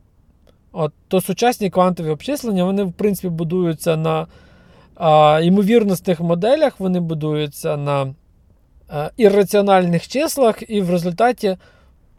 От, 0.72 0.92
То 1.08 1.20
сучасні 1.20 1.70
квантові 1.70 2.08
обчислення, 2.08 2.64
вони, 2.64 2.82
в 2.82 2.92
принципі, 2.92 3.28
будуються 3.28 3.96
на 3.96 4.26
а, 4.94 5.40
ймовірностних 5.42 6.20
моделях, 6.20 6.80
вони 6.80 7.00
будуються 7.00 7.76
на 7.76 8.14
а, 8.88 9.10
ірраціональних 9.16 10.08
числах, 10.08 10.62
і 10.68 10.80
в 10.80 10.90
результаті 10.90 11.56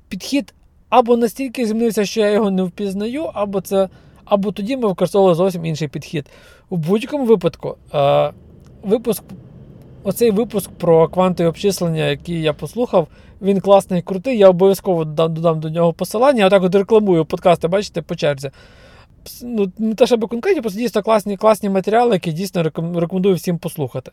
підхід 0.10 0.54
або 0.92 1.18
настільки 1.18 1.66
змінився, 1.66 2.06
що 2.06 2.22
я 2.22 2.30
його 2.30 2.52
не 2.52 2.64
впізнаю, 2.64 3.30
або 3.34 3.62
це 3.62 3.90
або 4.26 4.52
тоді 4.52 4.78
ми 4.78 4.88
використовували 4.88 5.36
зовсім 5.36 5.66
інший 5.66 5.88
підхід. 5.88 6.26
У 6.70 6.78
будь-якому 6.78 7.26
випадку, 7.26 7.76
е, 7.94 8.32
випуск, 8.84 9.24
оцей 10.04 10.32
випуск 10.32 10.72
про 10.72 11.08
квантові 11.08 11.48
обчислення, 11.48 12.06
який 12.06 12.42
я 12.42 12.54
послухав, 12.54 13.08
він 13.42 13.60
класний 13.60 14.00
і 14.00 14.04
крутий. 14.04 14.38
Я 14.38 14.50
обов'язково 14.50 15.06
додам, 15.06 15.34
додам 15.34 15.60
до 15.60 15.70
нього 15.70 15.94
посилання. 15.94 16.40
Я 16.40 16.48
отак 16.48 16.64
от 16.64 16.76
рекламую 16.76 17.26
подкасти, 17.26 17.68
бачите, 17.68 18.02
по 18.02 18.16
черзі. 18.16 18.52
Ну, 19.44 19.72
Не 19.78 19.96
те, 19.96 20.06
щоб 20.08 20.28
конкретні, 20.28 20.62
просто 20.62 20.80
дійсно 20.80 21.04
класні 21.04 21.38
класні 21.38 21.70
матеріали, 21.70 22.14
які 22.14 22.32
дійсно 22.32 22.64
рекомендую 22.96 23.36
всім 23.36 23.58
послухати. 23.58 24.12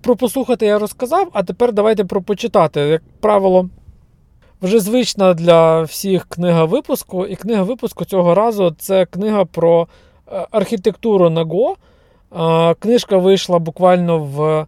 Про 0.00 0.16
послухати 0.16 0.66
я 0.66 0.78
розказав, 0.78 1.28
а 1.32 1.42
тепер 1.42 1.72
давайте 1.72 2.04
про 2.04 2.22
почитати. 2.22 2.80
Як 2.80 3.02
правило, 3.20 3.68
вже 4.62 4.80
звична 4.80 5.34
для 5.34 5.82
всіх 5.82 6.24
книга 6.24 6.64
випуску. 6.64 7.26
І 7.26 7.36
книга 7.36 7.62
випуску 7.62 8.04
цього 8.04 8.34
разу 8.34 8.74
це 8.78 9.06
книга 9.06 9.44
про 9.44 9.88
е, 10.32 10.46
архітектуру 10.50 11.30
на 11.30 11.44
Go. 11.44 11.74
Книжка 12.78 13.16
вийшла 13.16 13.58
буквально 13.58 14.18
в, 14.18 14.66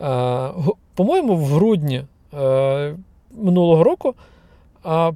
е, 0.00 0.50
по-моєму, 0.94 1.36
в 1.36 1.44
грудні 1.44 2.04
е, 2.40 2.96
минулого 3.36 3.84
року. 3.84 4.14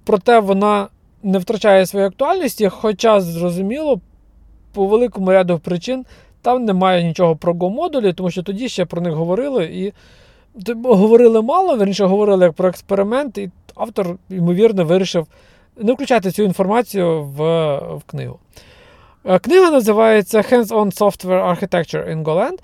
Проте 0.05 0.39
вона 0.39 0.89
не 1.23 1.39
втрачає 1.39 1.87
своєї 1.87 2.09
актуальності, 2.09 2.69
хоча, 2.69 3.21
зрозуміло, 3.21 4.01
по 4.73 4.87
великому 4.87 5.31
ряду 5.31 5.59
причин 5.59 6.05
там 6.43 6.65
немає 6.65 7.05
нічого 7.05 7.37
про 7.37 7.53
Go-модулі, 7.53 8.15
тому 8.15 8.31
що 8.31 8.43
тоді 8.43 8.69
ще 8.69 8.85
про 8.85 9.03
них 9.03 9.13
говорили 9.13 9.65
і 9.65 9.93
говорили 10.85 11.43
мало, 11.43 11.77
верніше 11.77 12.05
говорили 12.05 12.45
як 12.45 12.55
про 12.55 12.69
експеримент, 12.69 13.39
і 13.39 13.51
автор, 13.75 14.17
ймовірно, 14.31 14.85
вирішив 14.85 15.27
не 15.77 15.93
включати 15.93 16.31
цю 16.31 16.43
інформацію 16.43 17.23
в, 17.23 17.39
в 17.79 18.03
книгу. 18.07 18.39
Е, 19.25 19.39
книга 19.39 19.71
називається 19.71 20.39
Hands-on 20.39 20.99
Software 20.99 21.51
Architecture 21.51 22.15
in 22.15 22.23
Golang. 22.23 22.59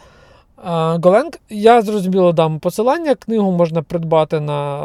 Е, 0.65 0.99
Golang. 0.99 1.39
Я 1.49 1.83
зрозуміло 1.83 2.33
дам 2.33 2.59
посилання. 2.59 3.15
Книгу 3.15 3.53
можна 3.53 3.83
придбати 3.83 4.41
на 4.41 4.81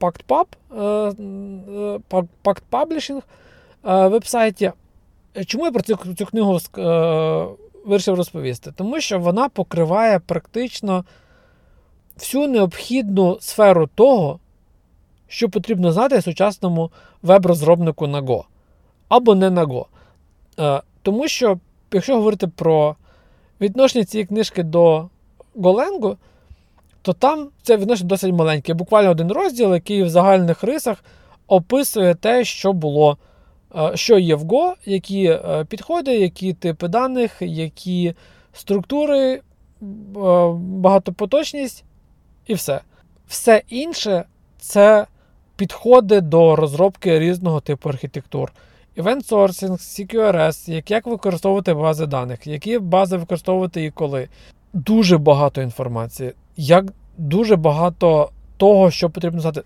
PactPub, 0.00 0.46
е, 0.72 2.16
Pact 2.44 2.62
Publishing 2.72 3.22
вебсайті. 3.82 4.72
Чому 5.46 5.64
я 5.64 5.72
про 5.72 5.82
цю, 5.82 5.98
цю 6.18 6.26
книгу 6.26 6.58
вирішив 7.86 8.14
розповісти? 8.14 8.72
Тому 8.76 9.00
що 9.00 9.18
вона 9.18 9.48
покриває 9.48 10.18
практично 10.18 11.04
всю 12.18 12.48
необхідну 12.48 13.38
сферу 13.40 13.88
того, 13.94 14.38
що 15.30 15.48
потрібно 15.48 15.92
знати 15.92 16.22
сучасному 16.22 16.90
веб-розробнику 17.22 18.06
на 18.06 18.22
Go. 18.22 18.44
Або 19.08 19.34
не 19.34 19.50
на 19.50 19.66
Go. 19.66 19.84
Е, 20.60 20.82
тому 21.02 21.28
що, 21.28 21.58
якщо 21.92 22.16
говорити 22.16 22.46
про 22.46 22.96
відношення 23.60 24.04
цієї 24.04 24.26
книжки 24.26 24.62
до 24.62 25.08
Голенгу, 25.56 26.16
то 27.02 27.12
там 27.12 27.48
це 27.62 27.76
відношення 27.76 28.08
досить 28.08 28.34
маленьке. 28.34 28.74
Буквально 28.74 29.10
один 29.10 29.32
розділ, 29.32 29.74
який 29.74 30.02
в 30.02 30.08
загальних 30.08 30.62
рисах 30.62 31.04
описує 31.46 32.14
те, 32.14 32.44
що 32.44 32.72
було, 32.72 33.18
е, 33.76 33.92
що 33.94 34.18
є 34.18 34.34
в 34.34 34.44
Go, 34.44 34.74
які 34.84 35.24
е, 35.24 35.64
підходи, 35.68 36.18
які 36.18 36.52
типи 36.52 36.88
даних, 36.88 37.36
які 37.40 38.14
структури, 38.52 39.40
багатопоточність 40.54 41.84
і 42.46 42.54
все. 42.54 42.80
Все 43.28 43.62
інше 43.68 44.24
це 44.58 45.06
підходи 45.60 46.20
до 46.20 46.56
розробки 46.56 47.18
різного 47.18 47.60
типу 47.60 47.88
архітектур. 47.88 48.52
Event 48.96 49.28
sourcing, 49.28 49.70
CQRS, 49.70 50.70
як 50.70 50.90
як 50.90 51.06
використовувати 51.06 51.74
бази 51.74 52.06
даних, 52.06 52.46
які 52.46 52.78
бази 52.78 53.16
використовувати 53.16 53.84
і 53.84 53.90
коли. 53.90 54.28
Дуже 54.72 55.18
багато 55.18 55.62
інформації, 55.62 56.32
як 56.56 56.84
дуже 57.18 57.56
багато 57.56 58.30
того, 58.56 58.90
що 58.90 59.10
потрібно 59.10 59.40
знати. 59.40 59.62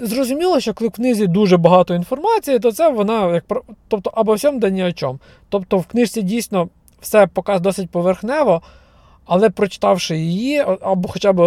Зрозуміло, 0.00 0.60
що 0.60 0.74
коли 0.74 0.88
в 0.88 0.92
книзі 0.92 1.26
дуже 1.26 1.56
багато 1.56 1.94
інформації, 1.94 2.58
то 2.58 2.72
це 2.72 2.88
вона 2.88 3.34
як 3.34 3.44
тобто 3.88 4.10
або 4.14 4.34
всьому 4.34 4.58
да 4.58 4.70
ні 4.70 4.84
о 4.84 4.92
чому. 4.92 5.18
Тобто 5.48 5.78
в 5.78 5.86
книжці 5.86 6.22
дійсно 6.22 6.68
все 7.00 7.26
показ 7.26 7.60
досить 7.60 7.90
поверхнево, 7.90 8.62
але 9.24 9.50
прочитавши 9.50 10.18
її, 10.18 10.64
або 10.80 11.08
хоча 11.08 11.32
б 11.32 11.40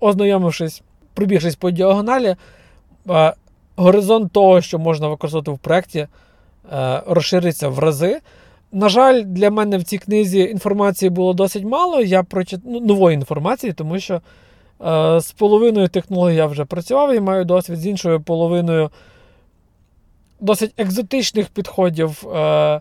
ознайомившись, 0.00 0.82
пробігшись 1.14 1.56
по 1.56 1.70
діагоналі, 1.70 2.36
горизонт 3.76 4.32
того, 4.32 4.60
що 4.60 4.78
можна 4.78 5.08
використовувати 5.08 5.50
в 5.50 5.58
проєкті, 5.58 5.98
е, 6.72 7.02
розшириться 7.06 7.68
в 7.68 7.78
рази. 7.78 8.20
На 8.72 8.88
жаль, 8.88 9.22
для 9.22 9.50
мене 9.50 9.78
в 9.78 9.82
цій 9.82 9.98
книзі 9.98 10.40
інформації 10.40 11.10
було 11.10 11.34
досить 11.34 11.64
мало. 11.64 12.00
Я 12.00 12.22
прочит... 12.22 12.60
ну, 12.64 12.80
нової 12.80 13.14
інформації, 13.14 13.72
тому 13.72 13.98
що 13.98 14.14
е, 14.14 15.20
з 15.20 15.32
половиною 15.32 15.88
технологій 15.88 16.34
я 16.34 16.46
вже 16.46 16.64
працював 16.64 17.14
і 17.14 17.20
маю 17.20 17.44
досвід 17.44 17.78
з 17.78 17.86
іншою 17.86 18.20
половиною 18.20 18.90
досить 20.40 20.74
екзотичних 20.76 21.48
підходів. 21.48 22.28
Е, 22.28 22.80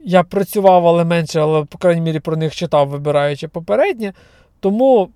я 0.00 0.22
працював, 0.22 0.86
але 0.86 1.04
менше, 1.04 1.40
але, 1.40 1.64
по 1.64 1.78
крайній 1.78 2.00
мірі, 2.00 2.20
про 2.20 2.36
них 2.36 2.54
читав, 2.54 2.88
вибираючи 2.88 3.48
попереднє. 3.48 4.12
Тому 4.60 5.08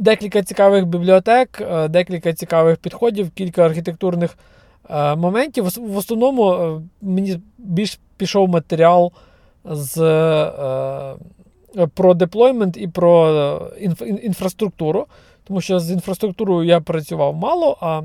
декілька 0.00 0.42
цікавих 0.42 0.86
бібліотек, 0.86 1.60
е, 1.60 1.88
декілька 1.88 2.32
цікавих 2.32 2.76
підходів, 2.76 3.30
кілька 3.30 3.66
архітектурних 3.66 4.38
е, 4.90 5.16
моментів. 5.16 5.64
В 5.64 5.96
основному 5.96 6.52
е, 6.52 6.80
мені 7.02 7.40
більш 7.58 7.98
пішов 8.16 8.48
матеріал 8.48 9.12
з, 9.64 9.96
про 11.94 12.14
deployment 12.14 12.76
і 12.76 12.88
про 12.88 13.70
інфраструктуру. 14.22 15.06
Тому 15.44 15.60
що 15.60 15.80
з 15.80 15.90
інфраструктурою 15.90 16.68
я 16.68 16.80
працював 16.80 17.34
мало. 17.34 17.76
а 17.80 18.02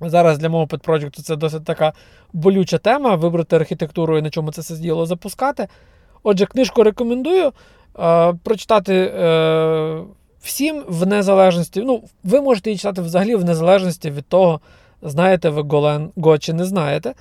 Зараз 0.00 0.38
для 0.38 0.48
мого 0.48 0.66
pet 0.66 0.81
project 0.81 1.17
у 1.17 1.22
це 1.22 1.36
досить 1.36 1.64
така 1.64 1.92
болюча 2.32 2.78
тема 2.78 3.14
вибрати 3.14 3.56
архітектуру 3.56 4.18
і 4.18 4.22
на 4.22 4.30
чому 4.30 4.52
це 4.52 4.60
все 4.60 4.76
діло 4.76 5.06
запускати. 5.06 5.68
Отже, 6.22 6.46
книжку 6.46 6.82
рекомендую 6.82 7.52
е, 7.98 8.34
прочитати 8.44 9.12
всім 10.42 10.84
в 10.88 11.06
незалежності. 11.06 11.82
Ну, 11.86 12.02
ви 12.24 12.40
можете 12.40 12.70
її 12.70 12.78
читати 12.78 13.02
взагалі 13.02 13.36
в 13.36 13.44
незалежності 13.44 14.10
від 14.10 14.26
того, 14.26 14.60
знаєте 15.02 15.50
ви 15.50 15.62
Голен 15.62 16.10
Го 16.16 16.38
чи 16.38 16.52
не 16.52 16.64
знаєте. 16.64 17.14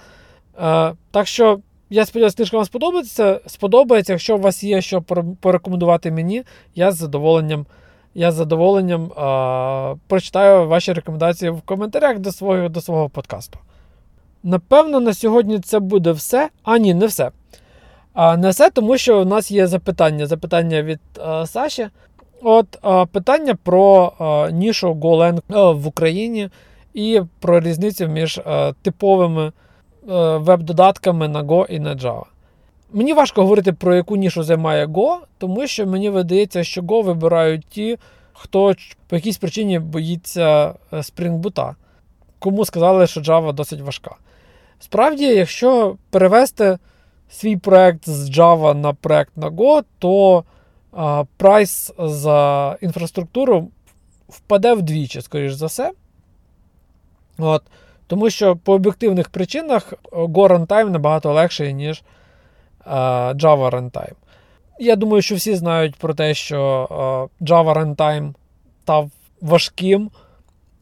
Е, 0.62 0.94
так 1.12 1.28
що, 1.28 1.60
я 1.90 2.06
сподіваюся, 2.06 2.36
книжка 2.36 2.58
вам 2.58 2.66
сподобається. 2.66 3.40
Сподобається, 3.46 4.14
якщо 4.14 4.38
у 4.38 4.40
вас 4.40 4.64
є 4.64 4.82
що 4.82 5.02
порекомендувати 5.42 6.12
мені, 6.12 6.44
я 6.76 6.92
з 6.92 6.98
задоволенням. 6.98 7.66
Я 8.14 8.32
з 8.32 8.36
задоволенням 8.36 9.12
а, 9.16 9.96
прочитаю 10.08 10.68
ваші 10.68 10.94
рекомендації 10.94 11.52
в 11.52 11.62
коментарях 11.62 12.20
до 12.20 12.32
свого 12.32 12.70
до 12.70 12.82
свого 12.82 13.10
подкасту. 13.10 13.60
Напевно, 14.44 15.00
на 15.00 15.14
сьогодні 15.14 15.60
це 15.60 15.80
буде 15.80 16.12
все. 16.12 16.50
А 16.64 16.78
ні, 16.78 16.94
не 16.94 17.06
все. 17.06 17.32
А, 18.14 18.38
Не 18.38 18.50
все, 18.50 18.70
тому 18.70 18.98
що 18.98 19.22
у 19.22 19.26
нас 19.26 19.52
є 19.52 19.68
запитання. 19.68 20.26
Запитання 20.26 20.82
від 20.82 21.00
а, 21.18 21.46
Саші. 21.46 21.88
От 22.44 22.80
питання 23.12 23.56
про 23.64 24.14
нішу 24.52 24.94
Golang 24.94 25.74
в 25.74 25.88
Україні 25.88 26.50
і 26.94 27.22
про 27.40 27.60
різницю 27.60 28.08
між 28.08 28.42
типовими 28.82 29.52
веб-додатками 30.38 31.28
на 31.28 31.44
Go 31.44 31.66
і 31.66 31.80
на 31.80 31.96
Java. 31.96 32.24
Мені 32.92 33.14
важко 33.14 33.42
говорити, 33.42 33.74
про 33.74 33.96
яку 33.96 34.16
нішу 34.16 34.44
займає 34.44 34.86
Go, 34.86 35.18
тому 35.38 35.68
що 35.68 35.88
мені 35.88 36.10
видається, 36.10 36.64
що 36.64 36.82
Go 36.82 37.04
вибирають 37.04 37.66
ті, 37.70 37.98
хто 38.34 38.74
по 39.08 39.16
якійсь 39.16 39.38
причині 39.38 39.80
боїться 39.80 40.74
е, 40.94 40.98
Spring 40.98 41.40
Boot. 41.40 41.76
Кому 42.40 42.66
сказали, 42.66 43.08
що 43.08 43.22
Java 43.22 43.54
досить 43.54 43.82
важка. 43.82 44.16
Справді, 44.80 45.26
якщо 45.26 45.96
перевести 46.10 46.78
свій 47.30 47.58
проект 47.58 48.10
з 48.10 48.30
Java 48.30 48.74
на 48.74 48.94
проект 48.94 49.38
на 49.38 49.50
Go, 49.50 49.84
то 50.00 50.44
прайс 51.38 51.94
за 52.00 52.78
інфраструктуру 52.82 53.70
впаде 54.30 54.74
вдвічі, 54.74 55.22
скоріш 55.22 55.54
за 55.54 55.66
все. 55.66 55.92
От. 57.38 57.64
Тому 58.08 58.30
що 58.30 58.56
по 58.56 58.74
об'єктивних 58.74 59.30
причинах 59.30 59.94
Go 60.12 60.48
Runtime 60.48 60.90
набагато 60.90 61.34
легший, 61.34 61.74
ніж 61.74 62.04
Java 62.86 63.70
Runtime. 63.70 64.16
Я 64.80 64.96
думаю, 64.96 65.22
що 65.22 65.36
всі 65.36 65.56
знають 65.56 65.96
про 65.96 66.14
те, 66.14 66.34
що 66.34 66.88
Java 67.42 67.74
Runtime 67.74 68.34
став 68.84 69.12
важким 69.42 70.12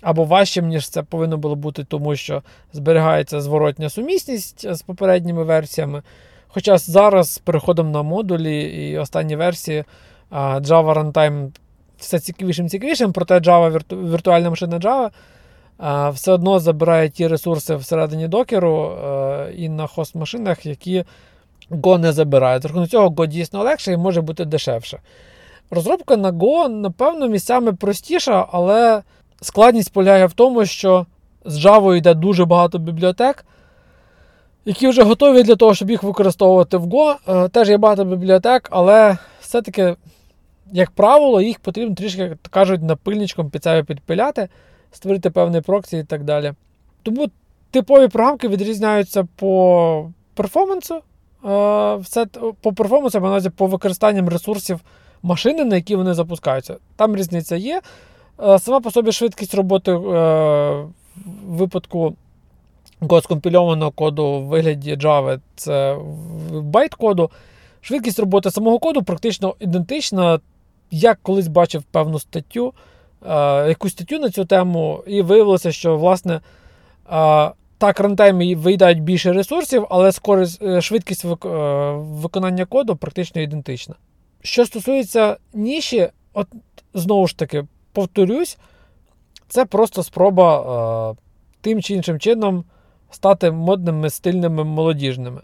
або 0.02 0.24
важчим, 0.24 0.68
ніж 0.68 0.90
це 0.90 1.04
повинно 1.04 1.38
було 1.38 1.56
бути, 1.56 1.84
тому 1.84 2.16
що 2.16 2.44
зберігається 2.74 3.42
зворотня 3.42 3.90
сумісність 3.90 4.74
з 4.74 4.82
попередніми 4.82 5.44
версіями. 5.44 6.04
Хоча 6.48 6.78
зараз 6.78 7.34
з 7.34 7.38
переходом 7.38 7.92
на 7.92 8.04
модулі 8.04 8.62
і 8.62 8.98
останні 8.98 9.36
версії 9.36 9.84
Java 10.32 10.94
Runtime 10.94 11.50
все 11.98 12.20
цікавішим 12.20 12.70
цікавішим, 12.70 13.14
проте 13.14 13.40
Java 13.40 13.82
віртуальна 14.12 14.50
машина 14.50 14.80
Java 14.80 15.10
все 16.12 16.32
одно 16.32 16.60
забирає 16.60 17.10
ті 17.10 17.28
ресурси 17.28 17.76
всередині 17.76 18.28
докеру 18.28 18.98
і 19.56 19.70
на 19.70 19.88
хост-машинах, 19.88 20.66
які 20.66 21.04
Go 21.72 21.98
не 21.98 22.12
забирають. 22.12 22.64
З 22.64 22.66
рахунок 22.66 22.90
цього 22.90 23.10
Go 23.10 23.28
дійсно 23.28 23.64
легше 23.64 23.92
і 23.92 23.98
може 23.98 24.22
бути 24.22 24.46
дешевше. 24.46 25.00
Розробка 25.72 26.18
на 26.18 26.32
Go, 26.32 26.68
напевно, 26.68 27.28
місцями 27.28 27.74
простіша, 27.74 28.48
але 28.52 29.02
складність 29.42 29.94
полягає 29.94 30.26
в 30.26 30.34
тому, 30.34 30.66
що 30.66 31.06
з 31.46 31.66
Java 31.66 31.96
йде 31.96 32.14
дуже 32.14 32.46
багато 32.46 32.78
бібліотек, 32.78 33.46
які 34.68 34.88
вже 34.88 35.04
готові 35.04 35.44
для 35.44 35.56
того, 35.56 35.74
щоб 35.74 35.90
їх 35.90 36.04
використовувати 36.04 36.78
в 36.78 36.86
Go. 36.86 37.16
Е, 37.28 37.50
теж 37.50 37.70
є 37.70 37.78
багато 37.78 38.06
бібліотек, 38.06 38.68
але 38.72 39.18
все-таки, 39.42 39.96
як 40.72 40.92
правило, 40.92 41.42
їх 41.42 41.60
потрібно 41.60 41.96
трішки, 41.96 42.22
як 42.22 42.38
кажуть, 42.50 42.84
напильничком 42.84 43.50
під 43.50 43.64
себе 43.64 43.84
підпиляти, 43.84 44.50
створити 44.92 45.30
певний 45.30 45.62
проксі 45.62 45.98
і 45.98 46.04
так 46.04 46.24
далі. 46.24 46.54
Тому 47.04 47.28
типові 47.72 48.08
програмки 48.08 48.48
відрізняються 48.48 49.28
по 49.36 50.10
перформансу. 50.34 50.96
Е, 50.96 51.96
все 51.96 52.26
По 52.62 52.74
перформансу, 52.74 53.22
маю 53.22 53.52
по 53.52 53.68
використанням 53.68 54.30
ресурсів 54.30 54.80
машини, 55.24 55.66
на 55.66 55.76
які 55.76 55.96
вони 55.96 56.14
запускаються. 56.14 56.76
Там 56.96 57.16
різниця 57.16 57.56
є. 57.56 57.82
Е, 58.44 58.60
сама 58.60 58.80
по 58.80 58.92
собі 58.92 59.12
швидкість 59.12 59.56
роботи 59.56 59.94
в 59.94 60.88
випадку 61.48 62.16
скомпільованого 63.22 63.92
коду 63.92 64.26
в 64.26 64.46
вигляді 64.46 64.96
Java 64.96 65.40
це 65.56 65.98
байт 66.52 66.94
коду. 66.94 67.32
Швидкість 67.82 68.20
роботи 68.20 68.52
самого 68.52 68.80
коду 68.80 69.04
практично 69.04 69.56
ідентична. 69.60 70.40
Я 70.92 71.16
колись 71.16 71.48
бачив 71.48 71.84
певну 71.84 72.20
статтю, 72.20 72.74
е, 73.30 73.70
якусь 73.70 73.92
статтю 73.92 74.20
на 74.20 74.30
цю 74.30 74.46
тему, 74.46 75.04
і 75.08 75.22
виявилося, 75.22 75.72
що 75.72 75.98
власне 75.98 76.42
так, 77.78 78.00
runtime 78.00 78.49
и 78.49 78.56
виїдають 78.56 79.02
більше 79.02 79.34
ресурсів, 79.34 79.88
але 79.90 80.12
скорість, 80.12 80.82
швидкість 80.82 81.26
виконання 81.96 82.66
коду 82.66 82.96
практично 82.96 83.42
ідентична. 83.42 83.96
Що 84.42 84.66
стосується 84.66 85.38
ніші, 85.54 86.10
от 86.34 86.48
знову 86.94 87.28
ж 87.28 87.38
таки, 87.38 87.66
повторюсь, 87.94 88.58
це 89.48 89.66
просто 89.66 90.04
спроба 90.04 91.12
е, 91.12 91.16
тим 91.62 91.82
чи 91.82 91.94
іншим 91.94 92.20
чином 92.20 92.64
стати 93.12 93.52
модними, 93.52 94.10
стильними, 94.10 94.64
молодіжними. 94.64 95.42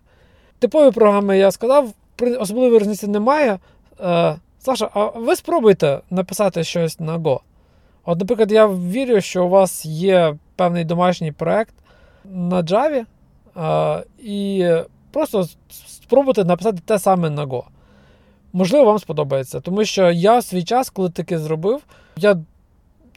Типові 0.60 0.92
програми 0.92 1.38
я 1.38 1.52
сказав, 1.52 1.94
особливої 2.40 2.80
різниці 2.80 3.08
немає. 3.08 3.60
Е, 4.00 4.36
Саша, 4.60 4.90
а 4.94 5.06
ви 5.06 5.36
спробуйте 5.36 6.00
написати 6.10 6.64
щось 6.64 7.00
на 7.00 7.18
Go. 7.18 7.40
От, 8.06 8.20
наприклад, 8.20 8.52
я 8.52 8.68
вірю, 8.68 9.22
що 9.22 9.46
у 9.46 9.50
вас 9.50 9.86
є 9.86 10.36
певний 10.56 10.86
домашній 10.86 11.32
проект 11.32 11.74
на 12.26 12.64
Java, 12.64 13.06
е, 13.58 14.04
і 14.20 14.68
просто 15.12 15.48
спробуйте 15.88 16.46
написати 16.46 16.78
те 16.86 17.00
саме 17.00 17.30
на 17.30 17.46
Go. 17.46 17.64
Можливо, 18.54 18.86
вам 18.86 19.00
сподобається. 19.00 19.60
Тому 19.60 19.86
що 19.86 20.12
я 20.12 20.40
в 20.40 20.44
свій 20.44 20.64
час, 20.64 20.90
коли 20.90 21.10
таке 21.10 21.40
зробив, 21.40 21.82
я 22.18 22.38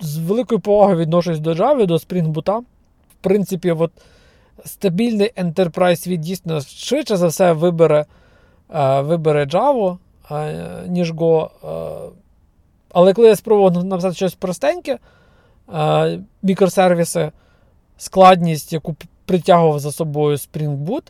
з 0.01 0.19
великою 0.19 0.61
повагою 0.61 0.99
відношусь 0.99 1.39
до 1.39 1.53
Java, 1.53 1.87
до 1.87 1.95
Spring 1.95 2.33
Boot. 2.33 2.61
В 3.11 3.15
принципі, 3.21 3.71
от 3.71 3.93
стабільний 4.65 5.33
Enterprise 5.37 5.97
світ 5.97 6.21
дійсно 6.21 6.61
швидше 6.61 7.17
за 7.17 7.27
все 7.27 7.53
вибере 7.53 8.05
е, 8.75 9.01
вибере 9.01 9.45
Java, 9.45 9.99
е, 10.31 10.85
ніж 10.89 11.13
Go. 11.13 11.49
Е, 11.65 12.11
але 12.93 13.13
коли 13.13 13.29
я 13.29 13.37
спробував 13.37 13.85
написати 13.85 14.15
щось 14.15 14.35
простеньке, 14.35 14.99
мікросервіси, 16.43 17.33
складність, 17.97 18.73
яку 18.73 18.97
притягував 19.25 19.79
за 19.79 19.93
собою 19.93 20.37
Spring 20.37 20.85
Boot, 20.85 21.03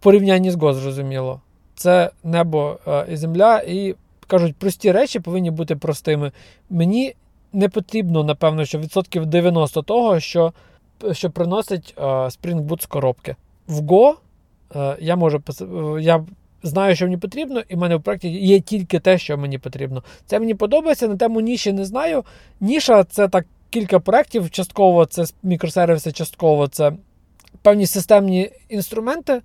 порівнянні 0.00 0.50
з 0.50 0.56
Go, 0.56 0.72
зрозуміло 0.72 1.40
це 1.74 2.10
небо 2.24 2.78
і 3.08 3.16
земля, 3.16 3.58
і 3.58 3.94
кажуть, 4.26 4.56
прості 4.56 4.92
речі 4.92 5.20
повинні 5.20 5.50
бути 5.50 5.76
простими. 5.76 6.32
Мені 6.70 7.14
не 7.52 7.68
потрібно, 7.68 8.24
напевно, 8.24 8.64
що 8.64 8.78
відсотків 8.78 9.26
90 9.26 9.82
того, 9.82 10.20
що 10.20 10.52
що 11.12 11.30
приносить 11.30 11.94
е, 11.98 12.02
Spring 12.02 12.66
Boot 12.66 12.82
з 12.82 12.86
коробки. 12.86 13.36
В 13.66 13.80
Go 13.80 14.14
е, 14.76 14.96
я 15.00 15.16
можу 15.16 15.42
я 16.00 16.24
знаю, 16.62 16.96
що 16.96 17.04
мені 17.04 17.16
потрібно, 17.16 17.62
і 17.68 17.74
в 17.74 17.78
мене 17.78 17.96
в 17.96 18.02
проєкті 18.02 18.28
є 18.28 18.60
тільки 18.60 18.98
те, 18.98 19.18
що 19.18 19.38
мені 19.38 19.58
потрібно. 19.58 20.02
Це 20.26 20.40
мені 20.40 20.54
подобається, 20.54 21.08
на 21.08 21.16
тему 21.16 21.40
ніші 21.40 21.72
не 21.72 21.84
знаю. 21.84 22.24
Ніша 22.60 23.04
це 23.04 23.28
так 23.28 23.46
кілька 23.70 24.00
проєктів, 24.00 24.50
частково 24.50 25.06
це 25.06 25.24
мікросервіси, 25.42 26.12
частково 26.12 26.68
це 26.68 26.92
певні 27.62 27.86
системні 27.86 28.50
інструменти, 28.68 29.42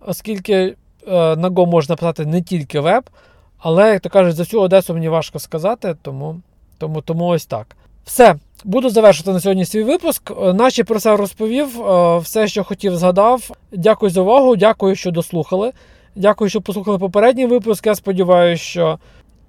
оскільки. 0.00 0.76
Е, 1.06 1.36
на 1.36 1.50
Go 1.50 1.66
можна 1.66 1.96
писати 1.96 2.26
не 2.26 2.42
тільки 2.42 2.80
веб, 2.80 3.10
але, 3.58 3.92
як 3.92 4.00
то 4.00 4.08
кажуть, 4.08 4.36
за 4.36 4.42
всю 4.42 4.62
Одесу 4.62 4.94
мені 4.94 5.08
важко 5.08 5.38
сказати, 5.38 5.96
тому, 6.02 6.40
тому, 6.78 7.02
тому 7.02 7.26
ось 7.26 7.46
так. 7.46 7.76
Все. 8.04 8.36
Буду 8.64 8.90
завершити 8.90 9.32
на 9.32 9.40
сьогодні 9.40 9.64
свій 9.64 9.82
випуск. 9.82 10.30
Е, 10.30 10.52
Наче 10.52 10.84
про 10.84 11.00
це 11.00 11.16
розповів, 11.16 11.82
е, 11.82 12.18
все, 12.18 12.48
що 12.48 12.64
хотів, 12.64 12.96
згадав. 12.96 13.50
Дякую 13.72 14.10
за 14.10 14.20
увагу, 14.20 14.56
дякую, 14.56 14.96
що 14.96 15.10
дослухали. 15.10 15.72
Дякую, 16.16 16.50
що 16.50 16.60
послухали 16.60 16.98
попередній 16.98 17.46
випуск. 17.46 17.86
Я 17.86 17.94
сподіваюся, 17.94 18.62
що 18.62 18.98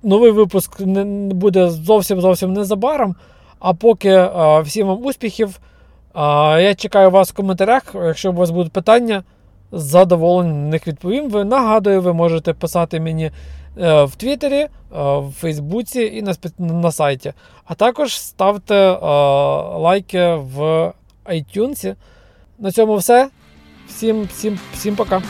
новий 0.04 0.32
випуск 0.32 0.80
не 0.80 1.04
буде 1.34 1.70
зовсім 1.70 2.22
зовсім 2.22 2.54
незабаром. 2.54 3.16
А 3.60 3.74
поки 3.74 4.30
всім 4.64 4.88
вам 4.88 5.06
успіхів. 5.06 5.60
Я 6.16 6.76
чекаю 6.76 7.12
вас 7.12 7.32
в 7.32 7.36
коментарях. 7.36 7.96
Якщо 7.96 8.32
у 8.32 8.34
вас 8.34 8.50
будуть 8.50 8.72
питання 8.72 9.24
з 9.72 9.84
задоволенням 9.84 10.64
на 10.64 10.70
них 10.70 10.88
відповім. 10.88 11.30
Ви 11.30 11.44
нагадую, 11.46 12.02
ви 12.02 12.14
можете 12.14 12.54
писати 12.54 13.00
мені 13.00 13.26
е, 13.26 13.32
в 13.80 14.12
Твіттері, 14.18 14.56
е, 14.56 14.70
в 14.92 15.34
Фейсбуці 15.40 16.02
і 16.02 16.22
на 16.22 16.36
на 16.58 16.92
сайті. 16.92 17.34
А 17.66 17.76
також 17.76 18.22
ставте 18.22 18.76
е, 18.76 18.98
лайки 19.78 20.34
в 20.34 20.92
iTunes. 21.26 21.96
На 22.60 22.72
цьому 22.72 22.96
все. 22.96 23.30
Всім, 23.88 24.24
всім, 24.24 24.60
всім 24.74 24.96
пока. 24.96 25.22